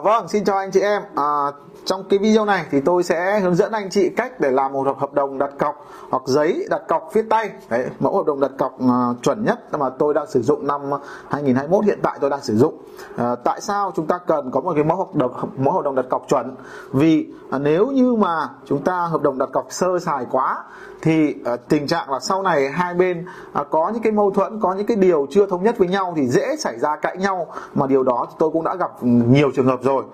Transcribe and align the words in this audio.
vâng, 0.00 0.28
xin 0.28 0.44
chào 0.44 0.56
anh 0.56 0.70
chị 0.70 0.80
em. 0.80 1.02
À, 1.16 1.52
trong 1.84 2.04
cái 2.10 2.18
video 2.18 2.44
này 2.44 2.64
thì 2.70 2.80
tôi 2.80 3.02
sẽ 3.02 3.40
hướng 3.40 3.54
dẫn 3.54 3.72
anh 3.72 3.90
chị 3.90 4.08
cách 4.08 4.40
để 4.40 4.50
làm 4.50 4.72
một 4.72 4.98
hợp 4.98 5.12
đồng 5.12 5.38
đặt 5.38 5.50
cọc 5.58 5.86
hoặc 6.10 6.22
giấy 6.26 6.66
đặt 6.70 6.82
cọc 6.88 7.10
viết 7.12 7.24
tay. 7.30 7.50
Đấy, 7.70 7.86
mẫu 8.00 8.16
hợp 8.16 8.26
đồng 8.26 8.40
đặt 8.40 8.50
cọc 8.58 8.78
uh, 8.84 9.22
chuẩn 9.22 9.44
nhất 9.44 9.78
mà 9.78 9.90
tôi 9.90 10.14
đang 10.14 10.26
sử 10.26 10.42
dụng 10.42 10.66
năm 10.66 10.80
2021 11.28 11.84
hiện 11.84 11.98
tại 12.02 12.18
tôi 12.20 12.30
đang 12.30 12.40
sử 12.42 12.56
dụng. 12.56 12.74
uh, 13.14 13.38
tại 13.44 13.60
sao 13.60 13.92
chúng 13.96 14.06
ta 14.06 14.18
cần 14.18 14.50
có 14.50 14.60
một 14.60 14.72
cái 14.74 14.84
mẫu 14.84 14.96
hợp 14.96 15.14
đồng 15.14 15.32
mẫu 15.56 15.74
hợp 15.74 15.84
đồng 15.84 15.94
đặt 15.94 16.06
cọc 16.10 16.28
chuẩn? 16.28 16.56
Vì 16.92 17.26
uh, 17.56 17.60
nếu 17.60 17.86
như 17.86 18.14
mà 18.14 18.48
chúng 18.66 18.82
ta 18.82 19.06
hợp 19.06 19.22
đồng 19.22 19.38
đặt 19.38 19.48
cọc 19.52 19.66
sơ 19.70 19.98
sài 19.98 20.26
quá 20.30 20.64
thì 21.02 21.34
uh, 21.54 21.60
tình 21.68 21.86
trạng 21.86 22.10
là 22.10 22.20
sau 22.20 22.42
này 22.42 22.68
hai 22.68 22.94
bên 22.94 23.26
uh, 23.60 23.66
có 23.70 23.90
những 23.94 24.02
cái 24.02 24.12
mâu 24.12 24.30
thuẫn 24.30 24.60
có 24.60 24.74
những 24.74 24.86
cái 24.86 24.96
điều 24.96 25.26
chưa 25.30 25.46
thống 25.46 25.62
nhất 25.62 25.78
với 25.78 25.88
nhau 25.88 26.12
thì 26.16 26.26
dễ 26.26 26.56
xảy 26.58 26.78
ra 26.78 26.96
cãi 26.96 27.16
nhau 27.16 27.46
mà 27.74 27.86
điều 27.86 28.02
đó 28.02 28.26
thì 28.30 28.36
tôi 28.38 28.50
cũng 28.50 28.64
đã 28.64 28.74
gặp 28.74 28.90
nhiều 29.02 29.50
trường 29.54 29.66
hợp 29.66 29.82
rồi 29.82 30.04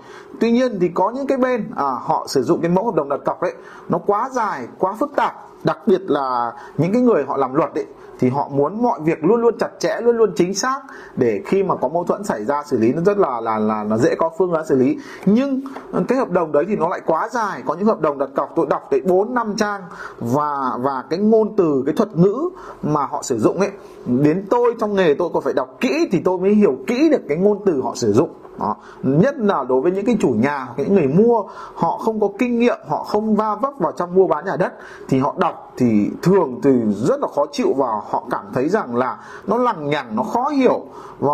tuy 0.41 0.53
nhiên 0.53 0.79
thì 0.81 0.89
có 0.89 1.11
những 1.11 1.27
cái 1.27 1.39
bên 1.39 1.56
à, 1.77 1.85
họ 1.85 2.27
sử 2.29 2.43
dụng 2.43 2.61
cái 2.61 2.71
mẫu 2.71 2.85
hợp 2.85 2.95
đồng 2.95 3.09
đặt 3.09 3.21
cọc 3.25 3.43
đấy 3.43 3.55
nó 3.89 3.99
quá 3.99 4.29
dài 4.33 4.67
quá 4.79 4.95
phức 4.99 5.17
tạp. 5.17 5.35
Đặc 5.65 5.79
biệt 5.87 6.01
là 6.07 6.53
những 6.79 6.93
cái 6.93 7.03
người 7.03 7.25
họ 7.25 7.37
làm 7.37 7.55
luật 7.55 7.75
ấy 7.75 7.87
thì 8.19 8.29
họ 8.29 8.49
muốn 8.49 8.83
mọi 8.83 9.01
việc 9.05 9.25
luôn 9.25 9.41
luôn 9.41 9.59
chặt 9.59 9.71
chẽ 9.79 10.01
luôn 10.01 10.17
luôn 10.17 10.33
chính 10.37 10.55
xác 10.55 10.81
để 11.17 11.43
khi 11.47 11.63
mà 11.63 11.77
có 11.77 11.89
mâu 11.89 12.05
thuẫn 12.05 12.25
xảy 12.25 12.45
ra 12.45 12.63
xử 12.63 12.79
lý 12.79 12.93
nó 12.93 13.03
rất 13.03 13.19
là 13.19 13.41
là 13.41 13.59
là 13.59 13.85
nó 13.85 13.97
dễ 13.97 14.15
có 14.15 14.31
phương 14.39 14.53
án 14.53 14.67
xử 14.67 14.77
lý. 14.77 14.99
Nhưng 15.27 15.61
ờ, 15.93 16.03
cái 16.09 16.19
hợp 16.19 16.31
đồng 16.31 16.53
đấy 16.53 16.65
thì 16.69 16.77
nó 16.77 16.89
lại 16.89 17.01
quá 17.07 17.29
dài. 17.33 17.63
Có 17.67 17.75
những 17.75 17.87
hợp 17.87 18.01
đồng 18.01 18.19
đặt 18.19 18.29
cọc 18.35 18.53
tôi 18.57 18.67
đọc 18.71 18.83
tới 18.91 19.01
bốn 19.01 19.35
năm 19.35 19.55
trang 19.57 19.81
và 20.19 20.71
và 20.79 21.05
cái 21.11 21.19
ngôn 21.19 21.57
từ 21.57 21.83
cái 21.87 21.95
thuật 21.95 22.17
ngữ 22.17 22.49
mà 22.83 23.07
họ 23.07 23.23
sử 23.23 23.39
dụng 23.39 23.61
ấy 23.61 23.71
đến 24.07 24.47
tôi 24.51 24.75
trong 24.79 24.95
nghề 24.95 25.15
tôi 25.15 25.29
còn 25.33 25.43
phải 25.43 25.55
đọc 25.55 25.77
kỹ 25.81 26.09
thì 26.13 26.21
tôi 26.25 26.39
mới 26.39 26.55
hiểu 26.55 26.77
kỹ 26.87 27.09
được 27.11 27.23
cái 27.29 27.39
ngôn 27.39 27.59
từ 27.67 27.81
họ 27.83 27.93
sử 27.95 28.13
dụng 28.13 28.31
đó. 28.59 28.77
nhất 29.03 29.35
là 29.39 29.65
đối 29.69 29.81
với 29.81 29.93
những 29.93 30.07
cái 30.07 30.17
chủ 30.21 30.29
nhà, 30.29 30.69
những 30.77 30.95
người 30.95 31.09
mua, 31.09 31.43
họ 31.75 31.99
không 31.99 32.21
có 32.21 32.29
kinh 32.39 32.59
nghiệm, 32.59 32.79
họ 32.89 33.05
không 33.05 33.37
va 33.37 33.55
vấp 33.55 33.73
vào 33.79 33.93
trong 33.93 34.15
mua 34.15 34.27
bán 34.27 34.45
nhà 34.45 34.57
đất, 34.57 34.73
thì 35.09 35.19
họ 35.19 35.35
đọc 35.39 35.66
thì 35.77 36.11
thường 36.23 36.61
thì 36.63 36.71
rất 36.95 37.21
là 37.21 37.29
khó 37.35 37.47
chịu 37.53 37.75
và 37.77 37.87
họ 38.11 38.25
cảm 38.31 38.45
thấy 38.55 38.69
rằng 38.69 38.97
là 38.97 39.19
nó 39.47 39.59
lằng 39.59 39.91
nhằng 39.91 40.17
nó 40.17 40.23
khó 40.23 40.49
hiểu 40.49 40.87
và 41.19 41.33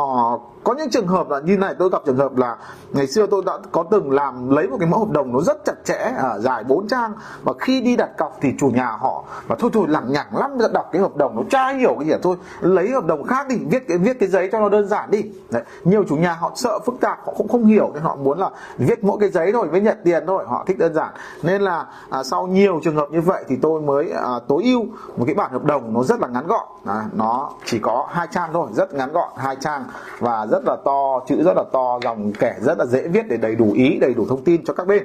có 0.64 0.74
những 0.74 0.90
trường 0.90 1.06
hợp 1.06 1.30
là 1.30 1.40
như 1.40 1.56
này 1.56 1.74
tôi 1.78 1.88
gặp 1.92 2.02
trường 2.06 2.16
hợp 2.16 2.36
là 2.36 2.56
ngày 2.92 3.06
xưa 3.06 3.26
tôi 3.26 3.42
đã 3.46 3.52
có 3.72 3.84
từng 3.90 4.10
làm 4.10 4.50
lấy 4.50 4.68
một 4.68 4.76
cái 4.80 4.88
mẫu 4.88 5.00
hợp 5.00 5.10
đồng 5.10 5.32
nó 5.32 5.40
rất 5.40 5.64
chặt 5.64 5.74
chẽ 5.84 6.12
à, 6.18 6.38
dài 6.38 6.64
4 6.64 6.88
trang 6.88 7.12
và 7.42 7.52
khi 7.58 7.80
đi 7.80 7.96
đặt 7.96 8.10
cọc 8.18 8.38
thì 8.40 8.52
chủ 8.58 8.68
nhà 8.68 8.90
họ 8.90 9.24
và 9.46 9.56
thôi 9.58 9.70
thôi 9.74 9.84
lằng 9.88 10.12
nhằng 10.12 10.36
lắm 10.36 10.58
đọc 10.72 10.88
cái 10.92 11.02
hợp 11.02 11.16
đồng 11.16 11.36
nó 11.36 11.42
tra 11.50 11.68
hiểu 11.68 11.94
cái 11.98 12.06
gì 12.06 12.12
à, 12.12 12.18
thôi 12.22 12.36
lấy 12.60 12.90
hợp 12.90 13.06
đồng 13.06 13.24
khác 13.24 13.48
đi 13.48 13.56
viết 13.70 13.88
cái 13.88 13.98
viết 13.98 14.16
cái 14.20 14.28
giấy 14.28 14.48
cho 14.52 14.60
nó 14.60 14.68
đơn 14.68 14.88
giản 14.88 15.10
đi 15.10 15.22
Đấy. 15.50 15.62
nhiều 15.84 16.04
chủ 16.08 16.16
nhà 16.16 16.32
họ 16.32 16.52
sợ 16.54 16.78
phức 16.86 16.94
tạp 17.00 17.26
họ 17.26 17.32
cũng 17.36 17.48
không 17.48 17.64
hiểu 17.64 17.90
nên 17.94 18.02
họ 18.02 18.16
muốn 18.16 18.38
là 18.38 18.50
viết 18.78 19.04
mỗi 19.04 19.16
cái 19.20 19.28
giấy 19.28 19.52
thôi 19.52 19.68
với 19.68 19.80
nhận 19.80 19.98
tiền 20.04 20.24
thôi 20.26 20.44
họ 20.48 20.64
thích 20.66 20.78
đơn 20.78 20.94
giản 20.94 21.12
nên 21.42 21.62
là 21.62 21.86
à, 22.10 22.22
sau 22.22 22.46
nhiều 22.46 22.80
trường 22.84 22.96
hợp 22.96 23.08
như 23.10 23.20
vậy 23.20 23.44
thì 23.48 23.56
tôi 23.62 23.80
mới 23.80 24.10
à, 24.10 24.31
tối 24.38 24.62
ưu 24.64 24.86
một 25.16 25.24
cái 25.26 25.34
bản 25.34 25.52
hợp 25.52 25.64
đồng 25.64 25.94
nó 25.94 26.02
rất 26.02 26.20
là 26.20 26.28
ngắn 26.28 26.46
gọn. 26.46 26.66
À, 26.86 27.04
nó 27.12 27.50
chỉ 27.64 27.78
có 27.78 28.06
hai 28.10 28.26
trang 28.30 28.50
thôi 28.52 28.68
rất 28.72 28.94
ngắn 28.94 29.12
gọn 29.12 29.28
hai 29.36 29.56
trang 29.56 29.84
và 30.18 30.46
rất 30.46 30.62
là 30.66 30.76
to 30.84 31.20
chữ 31.26 31.42
rất 31.42 31.52
là 31.56 31.64
to 31.72 31.98
dòng 32.02 32.32
kẻ 32.32 32.56
rất 32.60 32.78
là 32.78 32.86
dễ 32.86 33.08
viết 33.08 33.28
để 33.28 33.36
đầy 33.36 33.54
đủ 33.54 33.72
ý 33.72 33.98
đầy 34.00 34.14
đủ 34.14 34.26
thông 34.28 34.44
tin 34.44 34.64
cho 34.64 34.74
các 34.74 34.86
bên. 34.86 35.02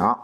Đó. 0.00 0.16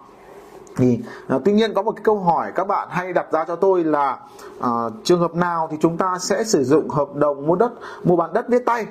Thì 0.77 1.01
à, 1.29 1.39
tuy 1.45 1.53
nhiên 1.53 1.75
có 1.75 1.83
một 1.83 1.93
cái 1.97 2.03
câu 2.05 2.19
hỏi 2.19 2.53
các 2.55 2.67
bạn 2.67 2.89
hay 2.91 3.13
đặt 3.13 3.33
ra 3.33 3.45
cho 3.45 3.57
tôi 3.57 3.85
là 3.85 4.19
à, 4.61 4.71
trường 5.05 5.21
hợp 5.21 5.35
nào 5.35 5.69
thì 5.71 5.77
chúng 5.81 5.97
ta 5.97 6.19
sẽ 6.21 6.45
sử 6.45 6.65
dụng 6.65 6.89
hợp 6.89 7.15
đồng 7.15 7.47
mua 7.47 7.57
đất 7.57 7.73
mua 8.05 8.17
bán 8.17 8.33
đất 8.33 8.49
viết 8.49 8.65
tay? 8.67 8.87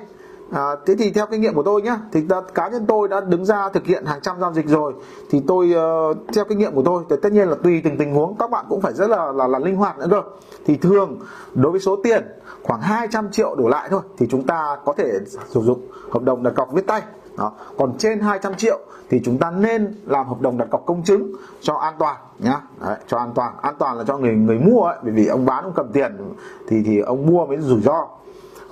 À, 0.52 0.76
thế 0.86 0.94
thì 0.98 1.10
theo 1.10 1.26
kinh 1.26 1.40
nghiệm 1.40 1.54
của 1.54 1.62
tôi 1.62 1.82
nhé 1.82 1.96
thì 2.12 2.22
đã, 2.22 2.40
cá 2.54 2.68
nhân 2.68 2.84
tôi 2.86 3.08
đã 3.08 3.20
đứng 3.20 3.44
ra 3.44 3.68
thực 3.68 3.86
hiện 3.86 4.04
hàng 4.04 4.20
trăm 4.22 4.40
giao 4.40 4.52
dịch 4.52 4.68
rồi. 4.68 4.92
Thì 5.30 5.42
tôi 5.46 5.74
uh, 6.10 6.16
theo 6.34 6.44
kinh 6.44 6.58
nghiệm 6.58 6.74
của 6.74 6.82
tôi 6.84 7.02
thì 7.10 7.16
tất 7.22 7.32
nhiên 7.32 7.48
là 7.48 7.56
tùy 7.62 7.80
từng 7.84 7.98
tình 7.98 8.14
huống 8.14 8.36
các 8.38 8.50
bạn 8.50 8.64
cũng 8.68 8.80
phải 8.80 8.92
rất 8.92 9.10
là 9.10 9.32
là, 9.32 9.46
là 9.46 9.58
linh 9.58 9.76
hoạt 9.76 9.98
nữa 9.98 10.06
cơ. 10.10 10.22
Thì 10.64 10.76
thường 10.76 11.18
đối 11.54 11.72
với 11.72 11.80
số 11.80 11.96
tiền 12.04 12.26
khoảng 12.62 12.80
200 12.80 13.30
triệu 13.30 13.54
đổ 13.54 13.68
lại 13.68 13.88
thôi 13.90 14.00
thì 14.18 14.26
chúng 14.30 14.46
ta 14.46 14.76
có 14.84 14.92
thể 14.92 15.12
sử 15.48 15.60
dụng 15.60 15.80
hợp 16.10 16.22
đồng 16.22 16.42
đặt 16.42 16.50
cọc 16.56 16.72
viết 16.72 16.86
tay. 16.86 17.02
Đó. 17.38 17.52
còn 17.78 17.98
trên 17.98 18.20
200 18.20 18.54
triệu 18.54 18.78
thì 19.10 19.20
chúng 19.24 19.38
ta 19.38 19.50
nên 19.50 19.94
làm 20.06 20.28
hợp 20.28 20.40
đồng 20.40 20.58
đặt 20.58 20.66
cọc 20.70 20.86
công 20.86 21.02
chứng 21.02 21.32
cho 21.60 21.74
an 21.74 21.94
toàn 21.98 22.16
nhá. 22.38 22.60
Đấy, 22.80 22.96
cho 23.06 23.18
an 23.18 23.32
toàn 23.34 23.54
an 23.62 23.74
toàn 23.78 23.98
là 23.98 24.04
cho 24.04 24.18
người 24.18 24.34
người 24.34 24.58
mua 24.58 24.82
ấy 24.82 24.96
bởi 25.02 25.12
vì 25.12 25.26
ông 25.26 25.46
bán 25.46 25.64
ông 25.64 25.72
cầm 25.76 25.92
tiền 25.92 26.34
thì 26.68 26.82
thì 26.86 26.98
ông 26.98 27.26
mua 27.26 27.46
mới 27.46 27.58
rủi 27.60 27.80
ro. 27.80 28.08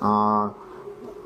À, 0.00 0.10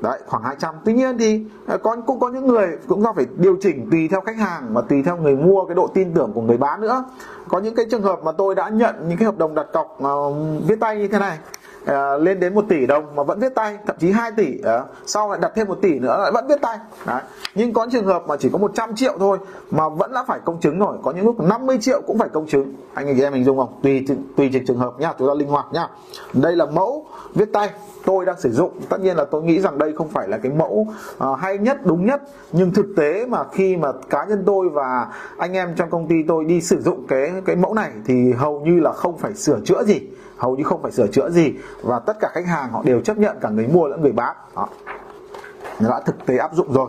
đấy 0.01 0.19
khoảng 0.27 0.43
200 0.43 0.75
tuy 0.85 0.93
nhiên 0.93 1.17
thì 1.17 1.41
à, 1.67 1.77
có 1.77 1.95
cũng 2.07 2.19
có 2.19 2.29
những 2.29 2.47
người 2.47 2.67
cũng 2.87 3.01
do 3.01 3.13
phải 3.13 3.25
điều 3.37 3.57
chỉnh 3.61 3.87
tùy 3.91 4.07
theo 4.07 4.21
khách 4.21 4.37
hàng 4.37 4.69
và 4.73 4.81
tùy 4.81 5.03
theo 5.03 5.17
người 5.17 5.35
mua 5.35 5.65
cái 5.65 5.75
độ 5.75 5.87
tin 5.93 6.13
tưởng 6.13 6.31
của 6.33 6.41
người 6.41 6.57
bán 6.57 6.81
nữa. 6.81 7.03
Có 7.47 7.59
những 7.59 7.75
cái 7.75 7.85
trường 7.91 8.01
hợp 8.01 8.23
mà 8.23 8.31
tôi 8.31 8.55
đã 8.55 8.69
nhận 8.69 8.95
những 9.07 9.17
cái 9.17 9.25
hợp 9.25 9.37
đồng 9.37 9.55
đặt 9.55 9.67
cọc 9.73 9.99
uh, 10.03 10.35
viết 10.67 10.79
tay 10.79 10.97
như 10.97 11.07
thế 11.07 11.19
này 11.19 11.37
uh, 11.83 12.21
lên 12.21 12.39
đến 12.39 12.55
1 12.55 12.65
tỷ 12.69 12.85
đồng 12.85 13.15
mà 13.15 13.23
vẫn 13.23 13.39
viết 13.39 13.55
tay 13.55 13.77
thậm 13.87 13.95
chí 13.99 14.11
2 14.11 14.31
tỷ 14.31 14.47
uh, 14.59 14.65
sau 15.05 15.29
lại 15.29 15.39
đặt 15.41 15.51
thêm 15.55 15.67
1 15.67 15.77
tỷ 15.81 15.99
nữa 15.99 16.17
lại 16.21 16.31
vẫn 16.31 16.47
viết 16.47 16.61
tay. 16.61 16.77
Đấy. 17.05 17.21
nhưng 17.55 17.73
có 17.73 17.87
trường 17.91 18.05
hợp 18.05 18.23
mà 18.27 18.37
chỉ 18.37 18.49
có 18.49 18.57
100 18.57 18.95
triệu 18.95 19.17
thôi 19.19 19.37
mà 19.71 19.89
vẫn 19.89 20.13
đã 20.13 20.23
phải 20.27 20.39
công 20.45 20.59
chứng 20.59 20.79
rồi 20.79 20.97
có 21.03 21.11
những 21.11 21.25
lúc 21.25 21.39
50 21.39 21.77
triệu 21.81 22.01
cũng 22.07 22.19
phải 22.19 22.29
công 22.29 22.47
chứng. 22.47 22.73
Anh 22.93 23.15
chị 23.15 23.23
em 23.23 23.33
mình 23.33 23.43
dung 23.43 23.57
không? 23.57 23.79
Tùy 23.83 24.05
tùy 24.37 24.51
trường 24.67 24.77
hợp 24.77 24.99
nhá 24.99 25.13
chúng 25.19 25.27
ta 25.27 25.33
linh 25.33 25.47
hoạt 25.47 25.65
nhá. 25.73 25.87
Đây 26.33 26.55
là 26.55 26.65
mẫu 26.65 27.05
viết 27.35 27.53
tay. 27.53 27.69
Tôi 28.05 28.25
đang 28.25 28.39
sử 28.39 28.51
dụng. 28.51 28.71
Tất 28.89 29.01
nhiên 29.01 29.15
là 29.17 29.25
tôi 29.25 29.43
nghĩ 29.43 29.59
rằng 29.59 29.77
đây 29.77 29.93
không 29.93 30.09
phải 30.09 30.27
là 30.27 30.37
cái 30.37 30.51
mẫu 30.51 30.87
uh, 31.23 31.39
hay 31.39 31.57
nhất 31.57 31.85
đúng 31.85 32.05
nhất. 32.05 32.21
Nhưng 32.51 32.71
thực 32.71 32.85
tế 32.97 33.25
mà 33.25 33.43
khi 33.51 33.77
mà 33.77 33.91
cá 34.09 34.25
nhân 34.25 34.43
tôi 34.45 34.69
và 34.69 35.07
anh 35.37 35.53
em 35.53 35.75
trong 35.75 35.89
công 35.89 36.07
ty 36.07 36.15
tôi 36.27 36.45
đi 36.45 36.61
sử 36.61 36.81
dụng 36.81 37.07
cái 37.07 37.31
cái 37.45 37.55
mẫu 37.55 37.73
này 37.73 37.91
thì 38.05 38.31
hầu 38.31 38.59
như 38.59 38.79
là 38.79 38.91
không 38.93 39.17
phải 39.17 39.33
sửa 39.33 39.59
chữa 39.65 39.83
gì. 39.83 40.01
Hầu 40.37 40.55
như 40.55 40.63
không 40.63 40.81
phải 40.81 40.91
sửa 40.91 41.07
chữa 41.07 41.29
gì. 41.29 41.53
Và 41.81 41.99
tất 41.99 42.17
cả 42.19 42.29
khách 42.33 42.45
hàng 42.45 42.71
họ 42.71 42.83
đều 42.85 43.01
chấp 43.01 43.17
nhận 43.17 43.37
cả 43.41 43.49
người 43.49 43.67
mua 43.67 43.87
lẫn 43.87 44.01
người 44.01 44.11
bán. 44.11 44.35
Đó. 44.55 44.67
Đã 45.79 46.01
thực 46.05 46.25
tế 46.25 46.37
áp 46.37 46.53
dụng 46.53 46.73
rồi. 46.73 46.87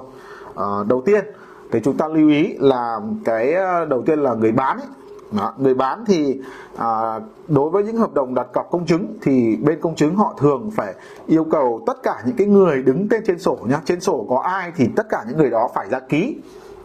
Uh, 0.51 0.87
đầu 0.87 1.03
tiên 1.07 1.25
thì 1.73 1.81
chúng 1.84 1.97
ta 1.97 2.09
lưu 2.09 2.28
ý 2.28 2.57
là 2.59 3.01
cái 3.25 3.53
ờ, 3.53 3.84
đầu 3.84 4.03
tiên 4.03 4.19
là 4.19 4.34
người 4.34 4.53
bán 4.53 4.78
ấy, 4.78 4.89
đó, 5.33 5.55
người 5.59 5.75
bán 5.75 6.05
thì 6.07 6.41
à, 6.77 7.21
đối 7.49 7.71
với 7.71 7.83
những 7.83 7.97
hợp 7.97 8.15
đồng 8.15 8.35
đặt 8.35 8.47
cọc 8.53 8.71
công 8.71 8.87
chứng 8.87 9.07
thì 9.23 9.57
bên 9.57 9.81
công 9.81 9.95
chứng 9.95 10.17
họ 10.17 10.35
thường 10.39 10.71
phải 10.77 10.95
yêu 11.27 11.45
cầu 11.45 11.83
tất 11.87 12.03
cả 12.03 12.23
những 12.27 12.37
cái 12.37 12.47
người 12.47 12.83
đứng 12.83 13.09
tên 13.09 13.23
trên 13.27 13.39
sổ 13.39 13.59
nhá. 13.69 13.81
Trên 13.85 14.01
sổ 14.01 14.27
có 14.29 14.39
ai 14.39 14.73
thì 14.77 14.89
tất 14.97 15.07
cả 15.09 15.25
những 15.29 15.39
người 15.39 15.51
đó 15.51 15.69
phải 15.75 15.89
ra 15.91 16.01
ký. 16.01 16.37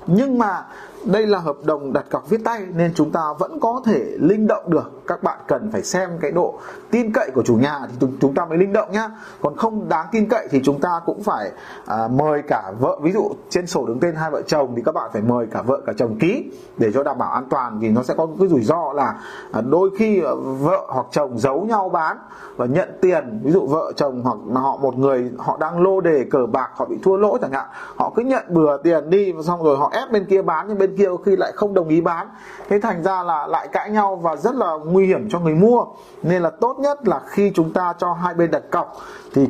Nhưng 0.08 0.38
mà 0.38 0.66
đây 1.06 1.28
là 1.28 1.40
hợp 1.40 1.56
đồng 1.64 1.94
đặt 1.94 2.06
cọc 2.12 2.30
viết 2.30 2.42
tay 2.46 2.66
nên 2.76 2.94
chúng 2.94 3.12
ta 3.12 3.22
vẫn 3.40 3.60
có 3.60 3.82
thể 3.86 4.06
linh 4.20 4.48
động 4.48 4.64
được. 4.68 4.92
Các 5.08 5.24
bạn 5.24 5.40
cần 5.48 5.70
phải 5.72 5.84
xem 5.84 6.10
cái 6.22 6.32
độ 6.32 6.60
tin 6.92 7.14
cậy 7.14 7.32
của 7.36 7.44
chủ 7.44 7.56
nhà 7.56 7.80
thì 7.88 8.08
chúng 8.22 8.34
ta 8.34 8.46
mới 8.46 8.58
linh 8.58 8.74
động 8.74 8.92
nhá. 8.92 9.10
Còn 9.42 9.56
không 9.56 9.90
đáng 9.90 10.08
tin 10.12 10.30
cậy 10.30 10.48
thì 10.52 10.62
chúng 10.64 10.82
ta 10.82 11.02
cũng 11.06 11.24
phải 11.24 11.52
à, 11.86 12.08
mời 12.08 12.42
cả 12.48 12.72
vợ. 12.80 13.00
Ví 13.02 13.12
dụ 13.12 13.32
trên 13.50 13.68
sổ 13.68 13.86
đứng 13.86 14.00
tên 14.00 14.16
hai 14.16 14.32
vợ 14.32 14.42
chồng 14.42 14.74
thì 14.76 14.82
các 14.86 14.92
bạn 14.92 15.10
phải 15.14 15.22
mời 15.22 15.46
cả 15.52 15.62
vợ 15.62 15.82
cả 15.86 15.94
chồng 15.98 16.18
ký 16.20 16.52
để 16.78 16.92
cho 16.94 17.04
đảm 17.04 17.18
bảo 17.18 17.32
an 17.32 17.46
toàn 17.50 17.80
vì 17.80 17.90
nó 17.90 18.04
sẽ 18.04 18.14
có 18.18 18.28
cái 18.40 18.48
rủi 18.48 18.62
ro 18.62 18.94
là 18.94 19.16
à, 19.52 19.62
đôi 19.62 19.90
khi 19.98 20.22
à, 20.22 20.32
vợ 20.60 20.86
hoặc 20.88 21.06
chồng 21.12 21.40
giấu 21.40 21.62
nhau 21.62 21.90
bán 21.90 22.18
và 22.56 22.66
nhận 22.66 22.90
tiền. 23.02 23.40
Ví 23.44 23.52
dụ 23.52 23.68
vợ 23.68 23.92
chồng 23.96 24.22
hoặc 24.24 24.38
họ 24.54 24.78
một 24.78 24.98
người 24.98 25.32
họ 25.38 25.58
đang 25.58 25.82
lô 25.82 26.02
đề 26.02 26.26
cờ 26.32 26.46
bạc 26.52 26.70
họ 26.76 26.86
bị 26.86 26.98
thua 27.04 27.18
lỗ 27.18 27.38
chẳng 27.38 27.52
hạn 27.52 27.66
họ 27.96 28.12
cứ 28.16 28.22
nhận 28.22 28.44
bừa 28.50 28.78
tiền 28.78 29.10
đi 29.10 29.34
xong 29.44 29.64
rồi 29.64 29.78
họ 29.78 29.92
ép 29.94 30.12
bên 30.12 30.26
kia 30.26 30.42
bán 30.42 30.66
nhưng 30.68 30.78
bên 30.78 30.91
kia 30.98 31.10
khi 31.26 31.36
lại 31.36 31.52
không 31.56 31.74
đồng 31.74 31.88
ý 31.88 32.02
bán. 32.02 32.28
Thế 32.70 32.80
thành 32.80 33.04
ra 33.04 33.24
là 33.24 33.48
lại 33.48 33.68
cãi 33.68 33.90
nhau 33.90 34.16
và 34.16 34.36
rất 34.36 34.56
là 34.56 34.74
nguy 34.86 35.08
hiểm 35.08 35.30
cho 35.30 35.40
người 35.40 35.56
mua. 35.56 35.86
Nên 36.24 36.42
là 36.42 36.50
tốt 36.50 36.80
nhất 36.80 37.08
là 37.08 37.22
khi 37.28 37.52
chúng 37.56 37.74
ta 37.74 37.94
cho 37.98 38.14
hai 38.14 38.34
bên 38.34 38.52
đặt 38.52 38.64
cọc 38.72 38.98
thì 39.34 39.48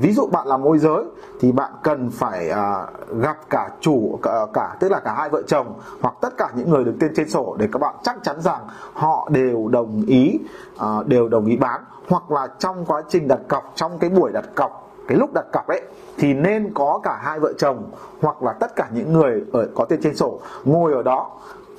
ví 0.00 0.12
dụ 0.12 0.26
bạn 0.26 0.46
là 0.46 0.56
môi 0.56 0.78
giới 0.78 1.04
thì 1.40 1.52
bạn 1.52 1.72
cần 1.82 2.10
phải 2.10 2.50
à, 2.50 2.86
gặp 3.20 3.36
cả 3.50 3.70
chủ 3.80 4.18
cả, 4.22 4.46
cả 4.52 4.76
tức 4.80 4.88
là 4.92 5.00
cả 5.00 5.14
hai 5.14 5.28
vợ 5.28 5.42
chồng 5.46 5.66
hoặc 6.00 6.14
tất 6.20 6.36
cả 6.36 6.48
những 6.54 6.70
người 6.70 6.84
được 6.84 6.94
tên 7.00 7.12
trên 7.16 7.30
sổ 7.30 7.56
để 7.58 7.68
các 7.72 7.78
bạn 7.78 7.94
chắc 8.02 8.16
chắn 8.22 8.40
rằng 8.40 8.60
họ 8.92 9.28
đều 9.32 9.68
đồng 9.68 10.02
ý 10.06 10.38
à, 10.78 10.88
đều 11.06 11.28
đồng 11.28 11.46
ý 11.46 11.56
bán. 11.56 11.80
Hoặc 12.08 12.30
là 12.30 12.48
trong 12.58 12.84
quá 12.86 13.02
trình 13.08 13.28
đặt 13.28 13.40
cọc 13.48 13.72
trong 13.74 13.98
cái 13.98 14.10
buổi 14.10 14.32
đặt 14.32 14.44
cọc 14.54 14.83
cái 15.08 15.18
lúc 15.18 15.30
đặt 15.34 15.44
cọc 15.52 15.66
ấy, 15.66 15.80
thì 16.18 16.34
nên 16.34 16.74
có 16.74 17.00
cả 17.02 17.18
hai 17.22 17.40
vợ 17.40 17.52
chồng 17.58 17.90
hoặc 18.20 18.42
là 18.42 18.52
tất 18.52 18.76
cả 18.76 18.88
những 18.94 19.12
người 19.12 19.42
ở, 19.52 19.68
có 19.74 19.84
tên 19.84 20.00
trên 20.02 20.16
sổ 20.16 20.40
ngồi 20.64 20.92
ở 20.92 21.02
đó. 21.02 21.30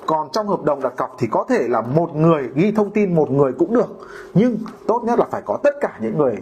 Còn 0.05 0.29
trong 0.31 0.47
hợp 0.47 0.63
đồng 0.63 0.81
đặt 0.81 0.93
cọc 0.97 1.15
thì 1.17 1.27
có 1.31 1.45
thể 1.49 1.67
là 1.67 1.81
một 1.81 2.15
người 2.15 2.49
ghi 2.55 2.71
thông 2.71 2.91
tin 2.91 3.15
một 3.15 3.31
người 3.31 3.51
cũng 3.59 3.73
được, 3.73 4.07
nhưng 4.33 4.57
tốt 4.87 5.01
nhất 5.03 5.19
là 5.19 5.25
phải 5.31 5.41
có 5.45 5.57
tất 5.63 5.75
cả 5.81 5.99
những 6.01 6.17
người 6.17 6.37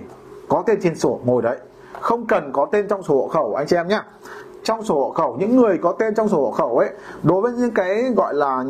có 0.47 0.63
tên 0.65 0.79
trên 0.81 0.95
sổ 0.95 1.19
ngồi 1.25 1.41
đấy. 1.41 1.57
Không 1.99 2.25
cần 2.25 2.51
có 2.53 2.65
tên 2.71 2.87
trong 2.87 3.03
sổ 3.03 3.15
hộ 3.15 3.27
khẩu, 3.27 3.55
anh 3.55 3.67
chị 3.67 3.75
em 3.75 3.87
nhé 3.87 4.01
trong 4.63 4.83
sổ 4.83 4.95
hộ 4.95 5.11
khẩu, 5.11 5.35
những 5.39 5.57
người 5.57 5.77
có 5.77 5.91
tên 5.99 6.15
trong 6.15 6.29
sổ 6.29 6.41
hộ 6.41 6.51
khẩu 6.51 6.77
ấy, 6.77 6.89
đối 7.23 7.41
với 7.41 7.51
những 7.51 7.71
cái 7.71 8.03
gọi 8.15 8.33
là 8.33 8.63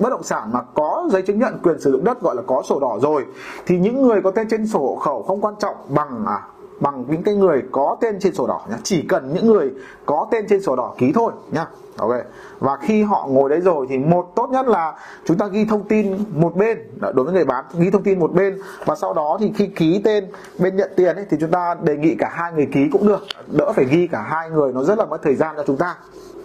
bất 0.00 0.10
động 0.10 0.22
sản 0.22 0.50
mà 0.52 0.60
có 0.74 1.08
giấy 1.10 1.22
chứng 1.22 1.38
nhận 1.38 1.58
quyền 1.62 1.80
sử 1.80 1.92
dụng 1.92 2.04
đất 2.04 2.20
gọi 2.20 2.36
là 2.36 2.42
có 2.46 2.62
sổ 2.62 2.80
đỏ 2.80 2.98
rồi, 3.00 3.24
thì 3.66 3.78
những 3.78 4.02
người 4.02 4.22
có 4.22 4.30
tên 4.30 4.48
trên 4.48 4.66
sổ 4.66 4.78
hộ 4.78 4.96
khẩu 4.96 5.22
không 5.22 5.40
quan 5.40 5.54
trọng 5.58 5.76
bằng 5.88 6.24
à 6.26 6.42
bằng 6.80 7.04
những 7.08 7.22
cái 7.22 7.34
người 7.34 7.62
có 7.72 7.96
tên 8.00 8.18
trên 8.20 8.34
sổ 8.34 8.46
đỏ 8.46 8.60
nhá. 8.70 8.76
Chỉ 8.82 9.02
cần 9.08 9.34
những 9.34 9.46
người 9.46 9.70
có 10.06 10.26
tên 10.30 10.46
trên 10.48 10.62
sổ 10.62 10.76
đỏ 10.76 10.94
ký 10.98 11.12
thôi 11.14 11.32
nhá. 11.50 11.66
Ok. 11.96 12.10
Và 12.58 12.76
khi 12.76 13.02
họ 13.02 13.26
ngồi 13.30 13.50
đấy 13.50 13.60
rồi 13.60 13.86
thì 13.88 13.98
một 13.98 14.32
tốt 14.34 14.48
nhất 14.50 14.68
là 14.68 14.94
chúng 15.24 15.38
ta 15.38 15.46
ghi 15.46 15.64
thông 15.64 15.84
tin 15.84 16.16
một 16.34 16.56
bên. 16.56 16.78
Đối 17.00 17.24
với 17.24 17.34
người 17.34 17.44
bán 17.44 17.64
ghi 17.78 17.90
thông 17.90 18.02
tin 18.02 18.18
một 18.18 18.32
bên. 18.32 18.58
Và 18.84 18.94
sau 18.94 19.14
đó 19.14 19.36
thì 19.40 19.52
khi 19.56 19.66
ký 19.66 20.00
tên 20.04 20.26
bên 20.58 20.76
nhận 20.76 20.90
tiền 20.96 21.16
ấy, 21.16 21.26
thì 21.30 21.36
chúng 21.40 21.50
ta 21.50 21.76
đề 21.82 21.96
nghị 21.96 22.14
cả 22.18 22.30
hai 22.32 22.52
người 22.52 22.68
ký 22.72 22.88
cũng 22.92 23.06
được. 23.06 23.20
Đỡ 23.46 23.72
phải 23.72 23.84
ghi 23.84 24.06
cả 24.06 24.22
hai 24.22 24.50
người 24.50 24.72
nó 24.72 24.82
rất 24.82 24.98
là 24.98 25.04
mất 25.04 25.22
thời 25.22 25.34
gian 25.34 25.54
cho 25.56 25.64
chúng 25.66 25.76
ta. 25.76 25.96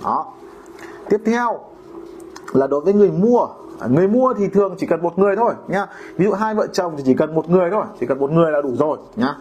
Đó. 0.03 0.25
Tiếp 1.09 1.21
theo 1.25 1.59
là 2.53 2.67
đối 2.67 2.81
với 2.81 2.93
người 2.93 3.11
mua. 3.11 3.47
Người 3.89 4.07
mua 4.07 4.33
thì 4.33 4.47
thường 4.47 4.75
chỉ 4.77 4.87
cần 4.87 5.01
một 5.01 5.19
người 5.19 5.35
thôi 5.35 5.53
nhá. 5.67 5.87
Ví 6.15 6.25
dụ 6.25 6.31
hai 6.31 6.55
vợ 6.55 6.67
chồng 6.67 6.93
thì 6.97 7.03
chỉ 7.05 7.13
cần 7.13 7.35
một 7.35 7.49
người 7.49 7.69
thôi. 7.71 7.83
Chỉ 7.99 8.05
cần 8.05 8.19
một 8.19 8.31
người 8.31 8.51
là 8.51 8.61
đủ 8.61 8.75
rồi 8.75 8.97
nhá. 9.15 9.35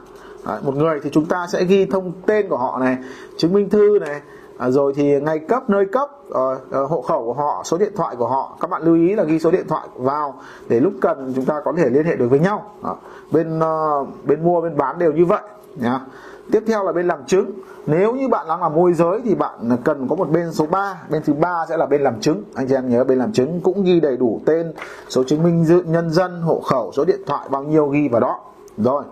Đấy, 0.46 0.58
một 0.62 0.76
người 0.76 1.00
thì 1.02 1.10
chúng 1.12 1.26
ta 1.26 1.46
sẽ 1.52 1.64
ghi 1.64 1.87
thông 1.87 2.12
tên 2.26 2.48
của 2.48 2.56
họ 2.56 2.78
này 2.81 2.96
chứng 3.37 3.52
minh 3.52 3.70
thư 3.70 3.98
này 4.00 4.20
à, 4.58 4.70
rồi 4.70 4.92
thì 4.96 5.20
ngày 5.20 5.38
cấp 5.38 5.70
nơi 5.70 5.87
cấp 5.92 6.08
à, 6.70 6.81
hộ 6.88 7.02
khẩu 7.02 7.25
của 7.25 7.32
họ 7.32 7.62
số 7.64 7.78
điện 7.78 7.92
thoại 7.96 8.16
của 8.16 8.28
họ. 8.28 8.56
Các 8.60 8.70
bạn 8.70 8.82
lưu 8.82 8.94
ý 8.94 9.14
là 9.14 9.25
ghi 9.25 9.38
số 9.38 9.50
điện 9.50 9.64
thoại 9.69 9.88
vào 9.96 10.34
để 10.69 10.81
lúc 10.81 10.92
cần 11.00 11.32
chúng 11.37 11.44
ta 11.44 11.60
có 11.64 11.72
thể 11.76 11.90
liên 11.90 12.04
hệ 12.04 12.16
được 12.16 12.28
với 12.28 12.38
nhau. 12.38 12.72
Bên 13.31 13.60
ờ, 13.60 14.06
bên 14.25 14.44
mua 14.44 14.60
bên 14.60 14.76
bán 14.76 14.98
đều 14.98 15.12
như 15.12 15.25
vậy 15.25 15.42
nhá. 15.76 16.00
Tiếp 16.52 16.62
theo 16.66 16.84
là 16.84 16.92
bên 16.92 17.06
làm 17.06 17.25
chứng. 17.26 17.50
Nếu 17.87 18.14
như 18.14 18.28
bạn 18.28 18.46
đang 18.48 18.62
là 18.62 18.69
môi 18.69 18.92
giới 18.92 19.20
thì 19.25 19.34
bạn 19.34 19.76
cần 19.84 20.08
có 20.08 20.16
một 20.16 20.31
bên 20.31 20.52
số 20.52 20.66
3 20.66 21.02
bên 21.10 21.22
thứ 21.25 21.32
ba 21.32 21.66
sẽ 21.69 21.76
là 21.76 21.87
bên 21.87 22.00
làm 22.00 22.20
chứng. 22.20 22.42
Anh 22.54 22.69
chị 22.69 22.75
em 22.75 22.88
nhớ 22.88 23.04
bên 23.04 23.19
làm 23.19 23.32
chứng 23.32 23.60
cũng 23.60 23.84
ghi 23.84 24.00
đầy 24.00 24.16
đủ 24.16 24.40
tên 24.46 24.72
số 25.08 25.25
chứng 25.25 25.42
minh 25.42 25.64
dự 25.64 25.82
nhân 25.82 26.10
dân 26.10 26.40
hộ 26.40 26.60
khẩu 26.60 26.92
số 26.92 27.04
điện 27.04 27.20
thoại 27.26 27.48
bao 27.50 27.62
nhiêu 27.62 27.87
ghi 27.87 28.08
vào 28.08 28.20
đó. 28.20 28.40
Rồi 28.76 29.02